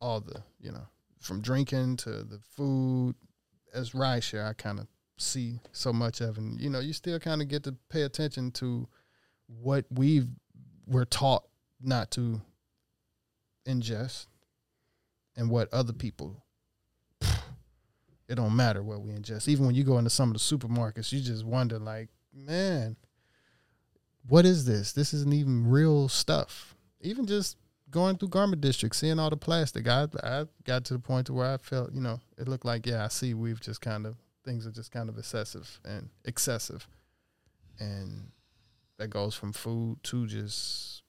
[0.00, 0.86] all the, you know,
[1.20, 3.14] from drinking to the food.
[3.72, 4.86] As rice rideshare, I kind of
[5.18, 8.52] see so much of, and you know, you still kind of get to pay attention
[8.52, 8.86] to
[9.46, 10.28] what we
[10.86, 11.44] were taught
[11.80, 12.40] not to
[13.66, 14.26] ingest,
[15.36, 16.44] and what other people.
[18.28, 19.48] It don't matter what we ingest.
[19.48, 22.96] Even when you go into some of the supermarkets, you just wonder, like, man,
[24.26, 24.92] what is this?
[24.92, 26.74] This isn't even real stuff.
[27.00, 27.56] Even just
[27.90, 31.32] going through garment district, seeing all the plastic, I I got to the point to
[31.32, 34.16] where I felt, you know, it looked like, yeah, I see we've just kind of
[34.44, 36.86] things are just kind of excessive and excessive.
[37.78, 38.30] And
[38.98, 41.02] that goes from food to just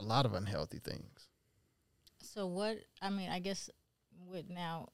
[0.00, 1.28] a lot of unhealthy things.
[2.20, 3.70] So what I mean, I guess
[4.26, 4.88] with now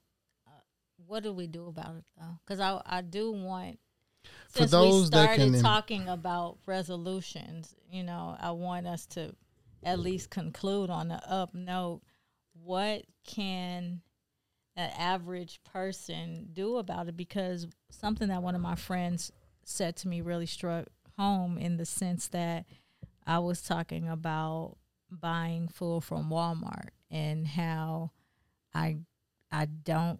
[0.47, 0.61] uh,
[1.07, 2.39] what do we do about it though?
[2.45, 3.79] Cuz I I do want
[4.49, 9.35] for those we started can talking about resolutions, you know, I want us to
[9.83, 12.01] at least conclude on the up note.
[12.63, 14.01] What can
[14.75, 17.15] an average person do about it?
[17.15, 19.31] Because something that one of my friends
[19.63, 22.65] said to me really struck home in the sense that
[23.25, 24.77] I was talking about
[25.11, 28.11] buying food from Walmart and how
[28.73, 28.97] I
[29.51, 30.19] I don't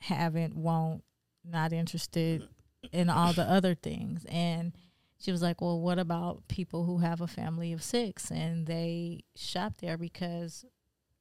[0.00, 1.04] haven't won't
[1.44, 2.48] not interested
[2.92, 4.72] in all the other things and
[5.18, 9.24] she was like, Well, what about people who have a family of six and they
[9.34, 10.64] shop there because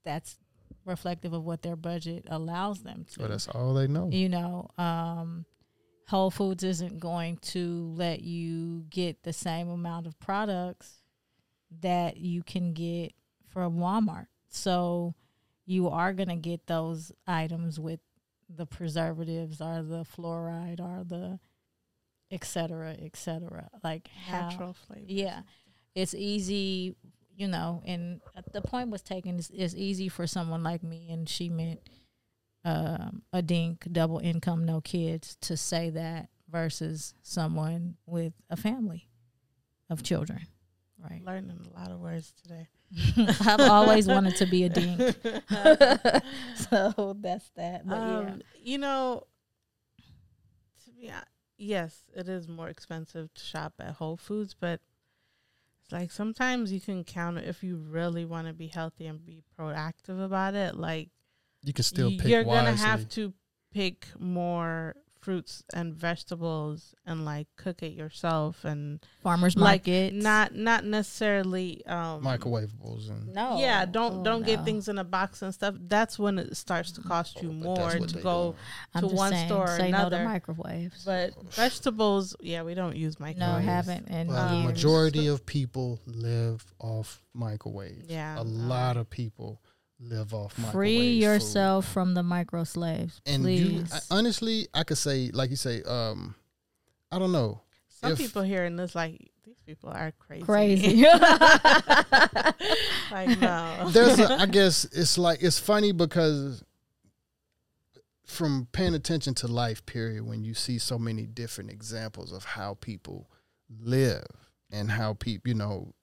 [0.04, 0.38] that's
[0.86, 3.22] reflective of what their budget allows them to.
[3.22, 4.10] Well, that's all they know.
[4.12, 5.46] You know, um,
[6.10, 11.04] Whole Foods isn't going to let you get the same amount of products
[11.82, 13.14] that you can get
[13.50, 14.28] from Walmart.
[14.50, 15.16] So
[15.66, 18.00] you are going to get those items with
[18.50, 21.40] the preservatives or the fluoride or the
[22.34, 23.70] et cetera, et cetera.
[23.84, 25.12] Like natural how, flavors.
[25.12, 25.42] Yeah,
[25.94, 26.96] it's easy,
[27.36, 27.84] you know.
[27.86, 28.22] And
[28.52, 29.38] the point was taken.
[29.38, 31.80] It's, it's easy for someone like me, and she meant
[32.66, 39.08] um, a dink, double income, no kids, to say that versus someone with a family
[39.90, 40.48] of children.
[41.00, 41.22] Right.
[41.26, 42.68] Learning a lot of words today.
[43.46, 45.00] I've always wanted to be a dink.
[46.56, 47.86] so that's that.
[47.86, 48.36] But um, yeah.
[48.64, 49.24] You know,
[50.86, 51.28] to be honest,
[51.58, 54.80] yes, it is more expensive to shop at Whole Foods, but
[55.82, 59.44] it's like sometimes you can count if you really want to be healthy and be
[59.60, 60.76] proactive about it.
[60.76, 61.10] Like
[61.64, 62.66] you can still pick you're wisely.
[62.66, 63.34] gonna have to
[63.74, 70.14] pick more fruits and vegetables and like cook it yourself and farmers market.
[70.14, 73.58] not not necessarily um microwavables and no.
[73.58, 74.46] Yeah don't oh, don't no.
[74.46, 75.76] get things in a box and stuff.
[75.80, 78.56] That's when it starts to cost you oh, more to go
[78.98, 81.06] to one saying, store or another no microwaves.
[81.06, 83.40] But vegetables yeah we don't use microwaves.
[83.40, 88.10] No haven't and the majority of people live off microwaves.
[88.10, 88.38] Yeah.
[88.38, 89.62] A um, lot of people
[90.00, 91.94] live off free yourself food.
[91.94, 93.62] from the micro slaves and please.
[93.62, 96.36] you I, honestly i could say like you say um
[97.12, 101.04] i don't know some if, people hearing this like these people are crazy crazy
[103.12, 106.64] like no there's a, i guess it's like it's funny because
[108.26, 112.78] from paying attention to life period when you see so many different examples of how
[112.82, 113.30] people
[113.82, 114.26] live
[114.72, 115.94] and how people you know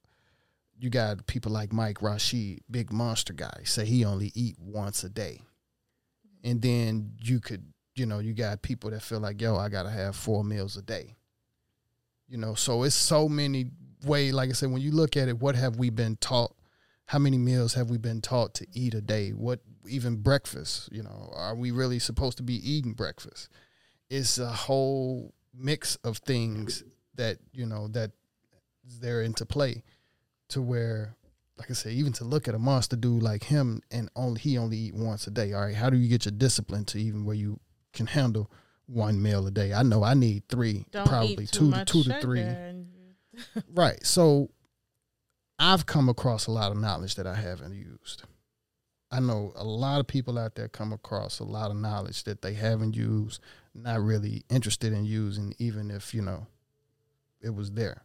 [0.80, 5.10] you got people like Mike Rashid, big monster guy, say he only eat once a
[5.10, 5.42] day.
[6.42, 7.62] And then you could,
[7.94, 10.82] you know, you got people that feel like, yo, I gotta have four meals a
[10.82, 11.16] day.
[12.28, 13.66] You know, so it's so many
[14.06, 16.54] way, like I said, when you look at it, what have we been taught?
[17.06, 19.30] How many meals have we been taught to eat a day?
[19.30, 23.50] What even breakfast, you know, are we really supposed to be eating breakfast?
[24.08, 26.84] It's a whole mix of things
[27.16, 28.12] that, you know, that
[29.00, 29.82] they're into play
[30.50, 31.16] to where
[31.60, 34.56] like I say, even to look at a monster dude like him and only he
[34.56, 35.52] only eat once a day.
[35.52, 37.60] All right, how do you get your discipline to even where you
[37.92, 38.50] can handle
[38.86, 39.74] one meal a day?
[39.74, 42.46] I know I need 3 Don't probably two to two to three.
[43.74, 44.04] right.
[44.06, 44.48] So
[45.58, 48.22] I've come across a lot of knowledge that I haven't used.
[49.12, 52.40] I know a lot of people out there come across a lot of knowledge that
[52.40, 53.42] they haven't used,
[53.74, 56.46] not really interested in using, even if you know
[57.42, 58.02] it was there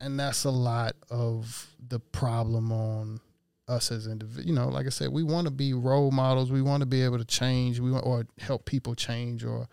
[0.00, 3.20] and that's a lot of the problem on
[3.68, 4.46] us as individuals.
[4.46, 6.52] You know, like I said, we want to be role models.
[6.52, 7.80] We want to be able to change.
[7.80, 9.68] We want or help people change or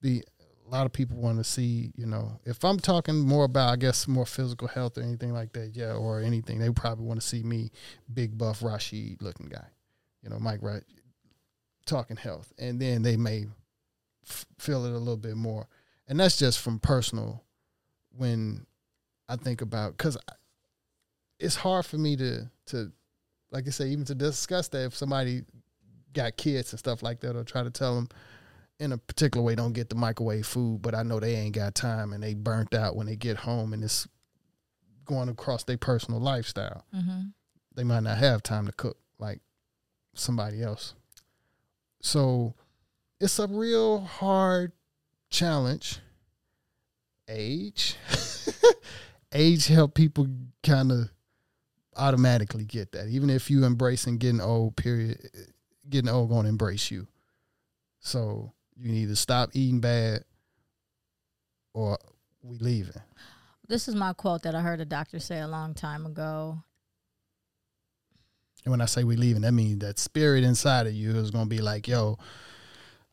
[0.00, 0.22] be.
[0.66, 1.92] A lot of people want to see.
[1.96, 5.52] You know, if I'm talking more about, I guess, more physical health or anything like
[5.52, 7.70] that, yeah, or anything, they probably want to see me,
[8.12, 9.66] big buff Rashid looking guy.
[10.22, 10.84] You know, Mike Right,
[11.84, 13.46] talking health, and then they may
[14.26, 15.68] f- feel it a little bit more,
[16.06, 17.42] and that's just from personal.
[18.14, 18.66] When
[19.32, 20.18] I think about because
[21.38, 22.92] it's hard for me to to
[23.50, 25.42] like I say even to discuss that if somebody
[26.12, 28.08] got kids and stuff like that or try to tell them
[28.78, 31.74] in a particular way don't get the microwave food, but I know they ain't got
[31.74, 34.06] time and they burnt out when they get home and it's
[35.06, 36.84] going across their personal lifestyle.
[36.94, 37.20] Mm-hmm.
[37.74, 39.40] They might not have time to cook like
[40.14, 40.94] somebody else.
[42.02, 42.52] So
[43.18, 44.72] it's a real hard
[45.30, 46.00] challenge.
[47.28, 47.96] Age.
[49.32, 50.28] Age help people
[50.62, 51.10] kind of
[51.96, 53.08] automatically get that.
[53.08, 55.18] Even if you embracing getting old, period,
[55.88, 57.06] getting old gonna embrace you.
[58.00, 60.24] So you need to stop eating bad
[61.74, 61.98] or
[62.42, 63.00] we leaving.
[63.68, 66.62] This is my quote that I heard a doctor say a long time ago.
[68.64, 71.46] And when I say we leaving, that means that spirit inside of you is gonna
[71.46, 72.18] be like, yo,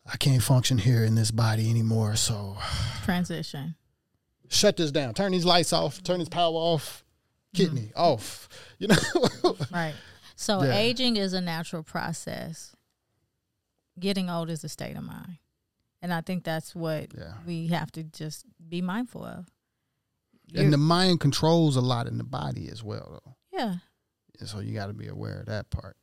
[0.05, 2.15] I can't function here in this body anymore.
[2.15, 2.57] So
[3.03, 3.75] transition.
[4.49, 5.13] Shut this down.
[5.13, 6.03] Turn these lights off.
[6.03, 7.03] Turn this power off.
[7.53, 7.99] Kidney mm-hmm.
[7.99, 8.49] off.
[8.79, 9.57] You know.
[9.73, 9.93] right.
[10.37, 10.77] So yeah.
[10.77, 12.73] aging is a natural process.
[13.99, 15.37] Getting old is a state of mind.
[16.01, 17.33] And I think that's what yeah.
[17.45, 19.47] we have to just be mindful of.
[20.47, 23.35] You're, and the mind controls a lot in the body as well, though.
[23.51, 23.75] Yeah.
[24.39, 25.97] And so you got to be aware of that part.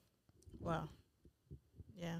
[0.61, 0.91] Wow.
[1.97, 2.19] Yeah.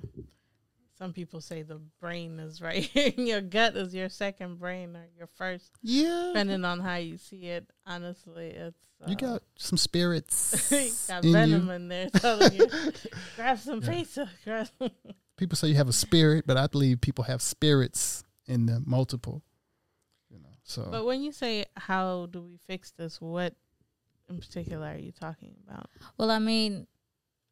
[0.99, 2.91] Some people say the brain is right.
[3.19, 5.71] your gut is your second brain or your first.
[5.83, 6.31] Yeah.
[6.33, 7.71] Depending on how you see it.
[7.87, 8.81] Honestly, it's.
[9.03, 10.71] Uh, you got some spirits.
[11.09, 11.73] got in venom you.
[11.73, 12.67] in there telling you,
[13.37, 13.91] grab some yeah.
[13.91, 14.31] pizza.
[14.43, 14.69] Grab
[15.37, 19.43] people say you have a spirit, but I believe people have spirits in them, multiple.
[20.31, 20.89] You know, so.
[20.91, 23.55] But when you say how do we fix this, what
[24.31, 25.91] in particular are you talking about?
[26.17, 26.87] Well, I mean,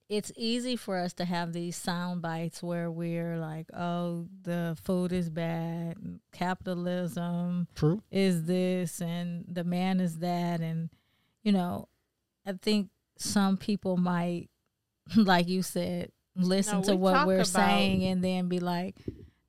[0.08, 5.12] it's easy for us to have these sound bites where we're like, "Oh, the food
[5.12, 5.96] is bad,
[6.32, 8.02] capitalism True.
[8.10, 10.90] is this, and the man is that," and
[11.42, 11.88] you know,
[12.46, 14.50] I think some people might,
[15.16, 18.96] like you said, listen no, to what we're saying and then be like,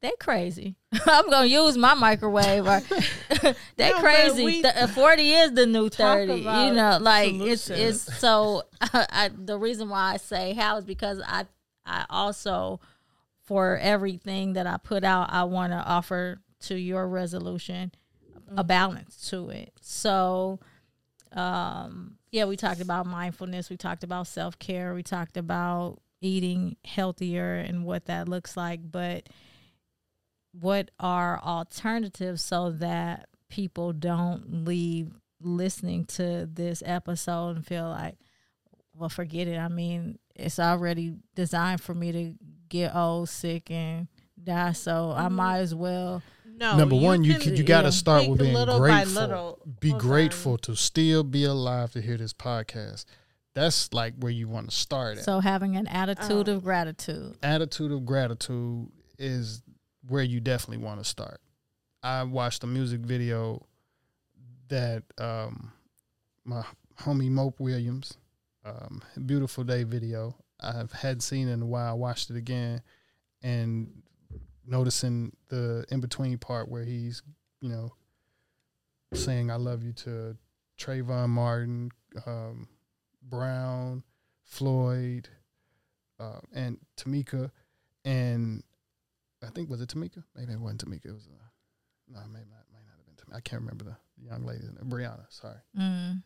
[0.05, 0.75] they crazy.
[1.07, 2.67] I'm gonna use my microwave.
[2.67, 2.79] Or
[3.75, 4.61] they no, crazy.
[4.61, 6.35] Th- Forty is the new thirty.
[6.35, 7.69] You know, like solutions.
[7.69, 8.63] it's it's so.
[8.81, 11.45] I, the reason why I say how is because I
[11.85, 12.79] I also
[13.45, 17.91] for everything that I put out, I want to offer to your resolution
[18.37, 18.59] mm-hmm.
[18.59, 19.73] a balance to it.
[19.81, 20.59] So,
[21.31, 23.71] um, yeah, we talked about mindfulness.
[23.71, 24.93] We talked about self care.
[24.93, 29.29] We talked about eating healthier and what that looks like, but
[30.59, 38.15] what are alternatives so that people don't leave listening to this episode and feel like,
[38.95, 39.57] well, forget it.
[39.57, 42.33] I mean, it's already designed for me to
[42.69, 44.07] get old, sick, and
[44.41, 44.71] die.
[44.71, 45.35] So I mm-hmm.
[45.35, 46.21] might as well.
[46.57, 49.21] No, number one, you can, you got to yeah, start with being grateful.
[49.21, 50.57] Little, be grateful on.
[50.59, 53.05] to still be alive to hear this podcast.
[53.53, 55.17] That's like where you want to start.
[55.17, 55.25] At.
[55.25, 56.53] So having an attitude oh.
[56.53, 57.37] of gratitude.
[57.43, 58.87] Attitude of gratitude
[59.17, 59.63] is
[60.07, 61.41] where you definitely want to start.
[62.03, 63.65] I watched a music video
[64.67, 65.71] that um,
[66.43, 66.63] my
[66.99, 68.17] homie Mope Williams,
[68.63, 70.35] um, beautiful day video.
[70.59, 71.89] I've had seen in a while.
[71.89, 72.81] I watched it again,
[73.43, 74.03] and
[74.65, 77.21] noticing the in between part where he's,
[77.61, 77.93] you know,
[79.13, 80.37] saying "I love you" to
[80.79, 81.91] Trayvon Martin,
[82.25, 82.67] um,
[83.21, 84.03] Brown,
[84.43, 85.29] Floyd,
[86.19, 87.51] uh, and Tamika,
[88.03, 88.63] and
[89.45, 90.23] I think was it Tamika?
[90.35, 91.05] Maybe it wasn't Tamika.
[91.05, 91.43] It was uh,
[92.11, 93.37] no, maybe not, might not have been Tamika.
[93.37, 94.63] I can't remember the young lady.
[94.83, 95.25] Breonna.
[95.29, 95.57] Sorry.
[95.77, 96.11] Mm.
[96.11, 96.21] Um,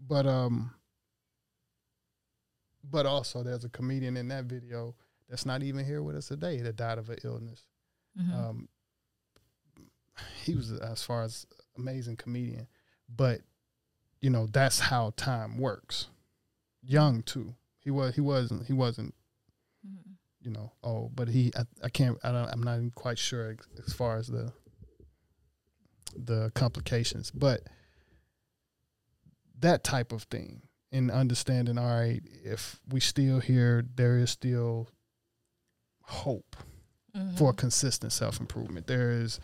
[0.00, 0.74] but um,
[2.90, 4.94] but also there's a comedian in that video
[5.28, 7.64] that's not even here with us today that died of an illness.
[8.18, 8.34] Mm-hmm.
[8.34, 8.68] Um,
[10.44, 12.68] he was as far as amazing comedian,
[13.14, 13.40] but
[14.20, 16.06] you know that's how time works.
[16.82, 17.54] Young too.
[17.80, 18.14] He was.
[18.14, 18.66] He wasn't.
[18.66, 19.14] He wasn't.
[20.46, 23.56] You know, oh, but he, I, I can't, I don't, I'm not even quite sure
[23.84, 24.52] as far as the
[26.14, 27.62] the complications, but
[29.58, 30.62] that type of thing
[30.92, 34.88] in understanding, all right, if we still here, there is still
[36.02, 36.54] hope
[37.16, 37.34] mm-hmm.
[37.34, 38.86] for consistent self improvement.
[38.86, 39.40] There is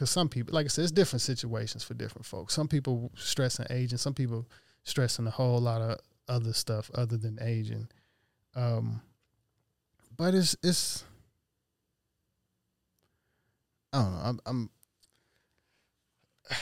[0.00, 2.54] because some people, like I said, it's different situations for different folks.
[2.54, 4.48] Some people stress stressing aging, some people
[4.82, 7.86] stressing a whole lot of other stuff other than aging.
[8.56, 9.02] Um,
[10.16, 11.04] but it's it's
[13.92, 14.20] I don't know.
[14.24, 14.70] I'm, I'm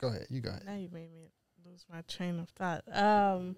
[0.00, 0.28] go ahead.
[0.30, 0.62] You go ahead.
[0.64, 1.28] Now you made me
[1.66, 2.84] lose my train of thought.
[2.90, 3.54] Um,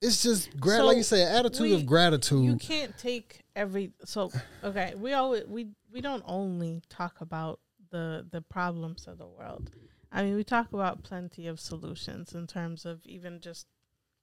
[0.00, 2.44] it's just grat- so like you say, attitude we, of gratitude.
[2.44, 4.32] You can't take every so
[4.64, 4.94] okay.
[4.96, 7.60] We always we we don't only talk about
[7.94, 9.70] the the problems of the world.
[10.10, 13.66] I mean, we talk about plenty of solutions in terms of even just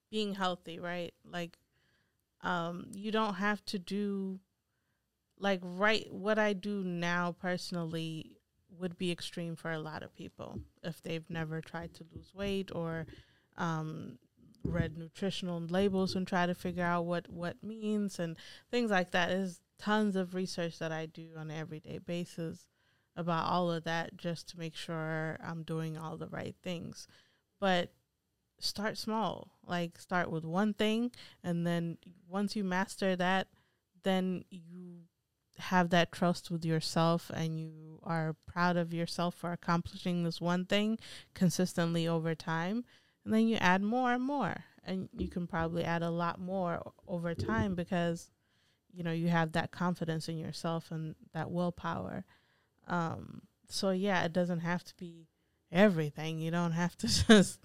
[0.10, 1.14] being healthy, right?
[1.26, 1.58] Like,
[2.42, 4.40] um, you don't have to do
[5.40, 8.38] like right what I do now personally
[8.78, 12.72] would be extreme for a lot of people if they've never tried to lose weight
[12.76, 13.06] or
[13.58, 14.18] um,
[14.64, 18.36] read nutritional labels and try to figure out what what means and
[18.70, 19.30] things like that.
[19.30, 22.68] There's tons of research that I do on an everyday basis
[23.16, 27.08] about all of that just to make sure I'm doing all the right things.
[27.60, 27.92] But
[28.60, 29.52] start small.
[29.66, 31.12] Like start with one thing
[31.44, 31.98] and then
[32.28, 33.48] once you master that,
[34.04, 35.02] then you
[35.58, 40.66] have that trust with yourself and you are proud of yourself for accomplishing this one
[40.66, 40.98] thing
[41.34, 42.84] consistently over time
[43.24, 46.92] and then you add more and more and you can probably add a lot more
[47.08, 48.32] over time because
[48.92, 52.26] you know you have that confidence in yourself and that willpower
[52.88, 55.28] um so yeah it doesn't have to be
[55.72, 56.40] everything.
[56.40, 57.60] You don't have to just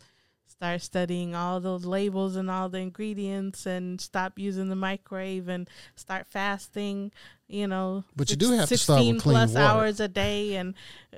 [0.46, 5.68] start studying all those labels and all the ingredients and stop using the microwave and
[5.96, 7.12] start fasting
[7.48, 9.66] you know but you do have to start with clean plus water.
[9.66, 10.74] hours a day and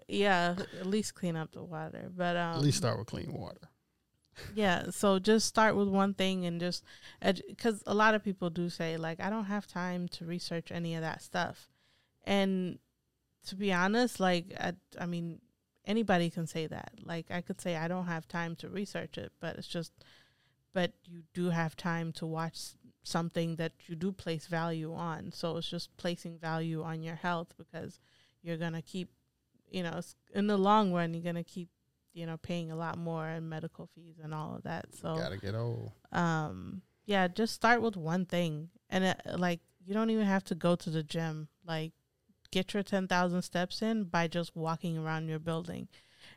[0.08, 2.10] yeah at least clean up the water.
[2.16, 3.68] But um, at least start with clean water.
[4.54, 6.82] Yeah so just start with one thing and just
[7.20, 10.94] because a lot of people do say like i don't have time to research any
[10.96, 11.68] of that stuff.
[12.24, 12.78] And
[13.46, 15.40] to be honest like i, I mean
[15.88, 16.92] anybody can say that.
[17.02, 19.92] Like I could say I don't have time to research it, but it's just
[20.74, 22.58] but you do have time to watch
[23.02, 25.32] something that you do place value on.
[25.32, 27.98] So it's just placing value on your health because
[28.42, 29.08] you're going to keep
[29.70, 30.00] you know,
[30.34, 31.68] in the long run you're going to keep
[32.12, 34.86] you know paying a lot more in medical fees and all of that.
[34.94, 35.92] So got to get old.
[36.12, 40.54] Um yeah, just start with one thing and it, like you don't even have to
[40.54, 41.48] go to the gym.
[41.66, 41.92] Like
[42.50, 45.88] get your 10,000 steps in by just walking around your building.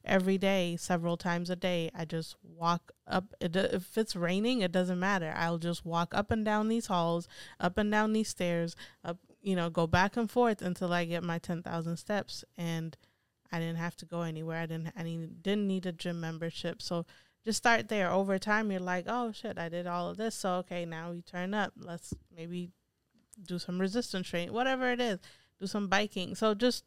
[0.03, 3.33] Every day, several times a day, I just walk up.
[3.41, 5.33] Uh, if it's raining, it doesn't matter.
[5.35, 7.27] I'll just walk up and down these halls,
[7.59, 11.23] up and down these stairs, up, you know, go back and forth until I get
[11.23, 12.43] my 10,000 steps.
[12.57, 12.97] And
[13.51, 14.61] I didn't have to go anywhere.
[14.61, 16.81] I didn't, I didn't need a gym membership.
[16.81, 17.05] So
[17.45, 18.09] just start there.
[18.09, 20.35] Over time, you're like, oh shit, I did all of this.
[20.35, 21.73] So, okay, now we turn up.
[21.77, 22.71] Let's maybe
[23.43, 25.19] do some resistance training, whatever it is
[25.61, 26.35] do some biking.
[26.35, 26.83] So just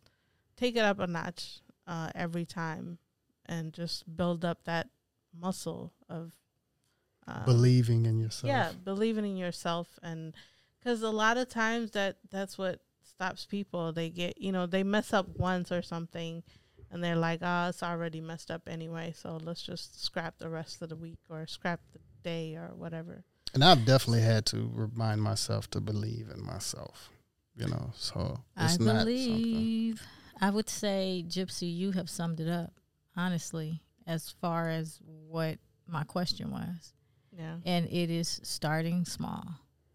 [0.56, 2.98] take it up a notch uh, every time
[3.46, 4.88] and just build up that
[5.38, 6.32] muscle of
[7.26, 8.48] um, believing in yourself.
[8.48, 10.34] Yeah, believing in yourself, and
[10.78, 13.92] because a lot of times that that's what stops people.
[13.92, 16.42] They get you know they mess up once or something,
[16.90, 19.14] and they're like, oh, it's already messed up anyway.
[19.16, 23.24] So let's just scrap the rest of the week or scrap the day or whatever.
[23.54, 27.08] And I've definitely had to remind myself to believe in myself
[27.56, 27.90] you know.
[27.94, 30.02] So it's I believe
[30.40, 32.72] I would say, Gypsy, you have summed it up
[33.16, 34.98] honestly as far as
[35.28, 36.92] what my question was.
[37.36, 39.44] Yeah, and it is starting small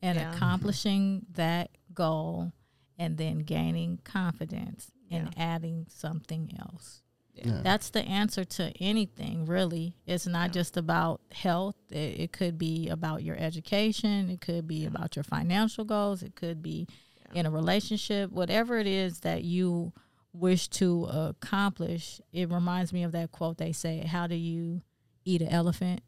[0.02, 0.34] and yeah.
[0.34, 2.52] accomplishing that goal,
[2.98, 5.18] and then gaining confidence yeah.
[5.18, 7.02] and adding something else.
[7.34, 7.62] Yeah.
[7.64, 9.96] That's the answer to anything, really.
[10.06, 11.76] It's not just about health.
[11.90, 14.30] It, it, could be about your education.
[14.30, 16.22] It could be about your financial goals.
[16.22, 16.88] It could be
[17.34, 19.94] in a relationship, whatever it is that you
[20.34, 24.82] wish to accomplish, it reminds me of that quote they say, How do you
[25.26, 26.02] eat an elephant?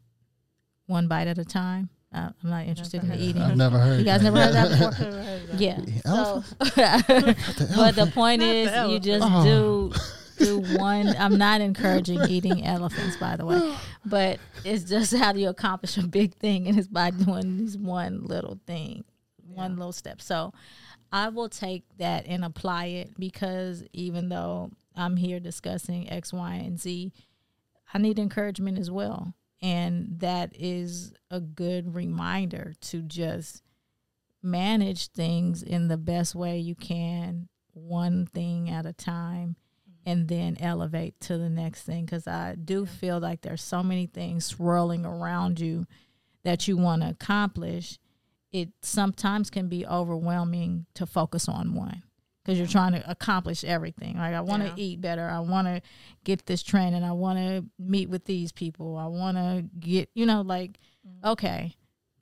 [0.86, 1.90] One bite at a time.
[2.14, 3.40] Uh, I'm not interested in eating.
[3.40, 3.98] I've never heard.
[3.98, 5.58] You guys never heard that before?
[5.58, 5.80] yeah.
[6.04, 6.44] So,
[7.74, 9.44] but the point is, the you just oh.
[9.44, 9.92] do
[10.44, 11.08] do one.
[11.16, 13.74] I'm not encouraging eating elephants, by the way,
[14.04, 17.76] but it's just how do you accomplish a big thing, and it's by doing this
[17.76, 19.04] one little thing,
[19.48, 19.56] yeah.
[19.56, 20.20] one little step.
[20.20, 20.52] So,
[21.12, 26.54] I will take that and apply it because even though I'm here discussing X, Y,
[26.54, 27.12] and Z,
[27.92, 29.34] I need encouragement as well.
[29.60, 33.62] And that is a good reminder to just
[34.42, 39.56] manage things in the best way you can, one thing at a time,
[39.88, 40.10] mm-hmm.
[40.10, 42.06] and then elevate to the next thing.
[42.06, 45.86] Because I do feel like there's so many things swirling around you
[46.42, 47.98] that you want to accomplish
[48.52, 52.02] it sometimes can be overwhelming to focus on one
[52.42, 54.18] because you're trying to accomplish everything.
[54.18, 54.74] Like I want to yeah.
[54.76, 55.80] eat better, I want to
[56.24, 60.26] get this training, I want to meet with these people, I want to get, you
[60.26, 61.28] know, like mm-hmm.
[61.30, 61.76] okay,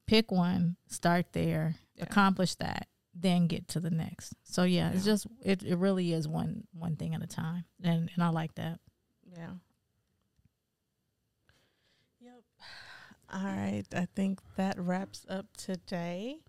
[0.06, 2.04] pick one, start there, yeah.
[2.04, 4.34] accomplish that, then get to the next.
[4.44, 7.64] So yeah, yeah, it's just it, it really is one one thing at a time,
[7.82, 8.78] and and I like that.
[9.36, 9.50] Yeah.
[13.32, 13.84] All right.
[13.94, 16.40] I think that wraps up today.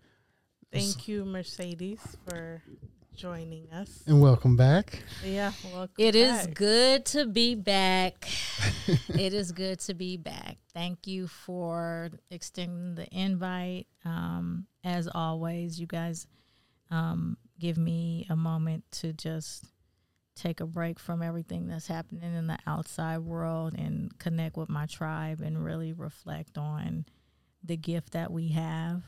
[0.72, 2.62] Thank you, Mercedes, for
[3.14, 4.02] joining us.
[4.06, 5.02] And welcome back.
[5.24, 5.94] Yeah, welcome.
[5.98, 6.40] It back.
[6.40, 8.26] is good to be back.
[9.08, 10.56] it is good to be back.
[10.72, 13.86] Thank you for extending the invite.
[14.04, 16.26] Um, as always, you guys
[16.90, 19.66] um, give me a moment to just
[20.34, 24.86] take a break from everything that's happening in the outside world and connect with my
[24.86, 27.04] tribe and really reflect on
[27.62, 29.02] the gift that we have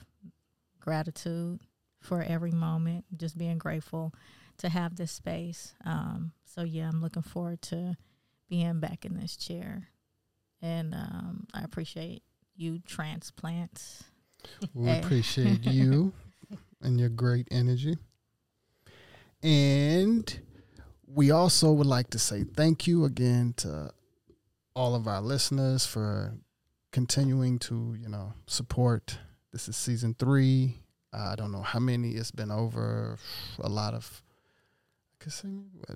[0.80, 1.60] gratitude
[2.00, 4.12] for every moment, just being grateful
[4.58, 5.74] to have this space.
[5.84, 7.96] Um, so, yeah, I'm looking forward to
[8.48, 9.88] being back in this chair.
[10.60, 12.22] And um, I appreciate
[12.56, 14.04] you, transplants.
[14.74, 16.12] We appreciate you
[16.82, 17.96] and your great energy.
[19.42, 20.38] And
[21.06, 23.90] we also would like to say thank you again to
[24.74, 26.34] all of our listeners for
[26.92, 29.18] continuing to, you know, support.
[29.52, 30.78] This is season three.
[31.12, 33.18] Uh, I don't know how many it's been over.
[33.60, 34.22] A lot of,
[35.20, 35.44] I guess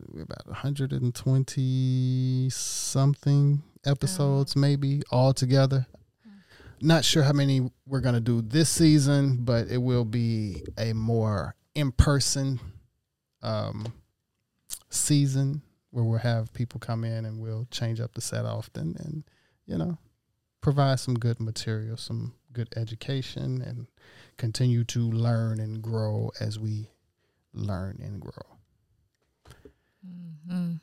[0.09, 4.61] we're about 120 something episodes, oh.
[4.61, 5.87] maybe all together.
[6.81, 11.57] Not sure how many we're gonna do this season, but it will be a more
[11.75, 12.61] in person
[13.43, 13.93] um,
[14.91, 19.25] season where we'll have people come in and we'll change up the set often and
[19.67, 19.99] you know
[20.61, 23.87] provide some good material, some good education, and
[24.37, 26.91] continue to learn and grow as we
[27.53, 28.57] learn and grow.
[30.07, 30.75] Mm-hmm.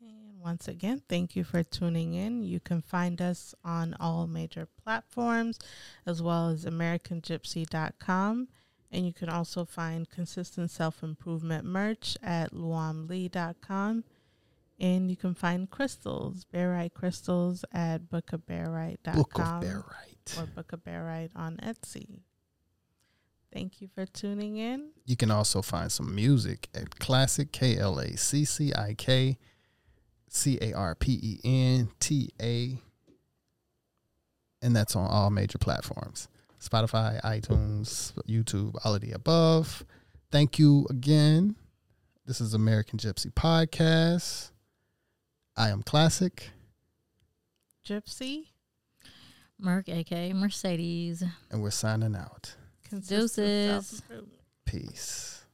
[0.00, 2.42] And once again, thank you for tuning in.
[2.42, 5.58] You can find us on all major platforms
[6.06, 8.48] as well as AmericanGypsy.com.
[8.94, 14.04] And you can also find consistent self improvement merch at luamlee.com.
[14.78, 19.14] And you can find crystals, barite crystals at bookofbarite.com.
[19.14, 19.64] Book of.
[20.38, 22.20] Or Book of on Etsy.
[23.52, 24.90] Thank you for tuning in.
[25.06, 29.38] You can also find some music at Classic, K L A C C I K
[30.28, 32.78] C A R P E N T A.
[34.62, 36.28] And that's on all major platforms
[36.64, 39.84] Spotify, iTunes, YouTube, all of the above.
[40.30, 41.56] Thank you again.
[42.26, 44.50] This is American Gypsy Podcast.
[45.56, 46.50] I am Classic.
[47.86, 48.46] Gypsy.
[49.58, 51.22] Merc, aka Mercedes.
[51.50, 52.56] And we're signing out.
[53.06, 54.02] Deuces.
[54.64, 55.44] Peace.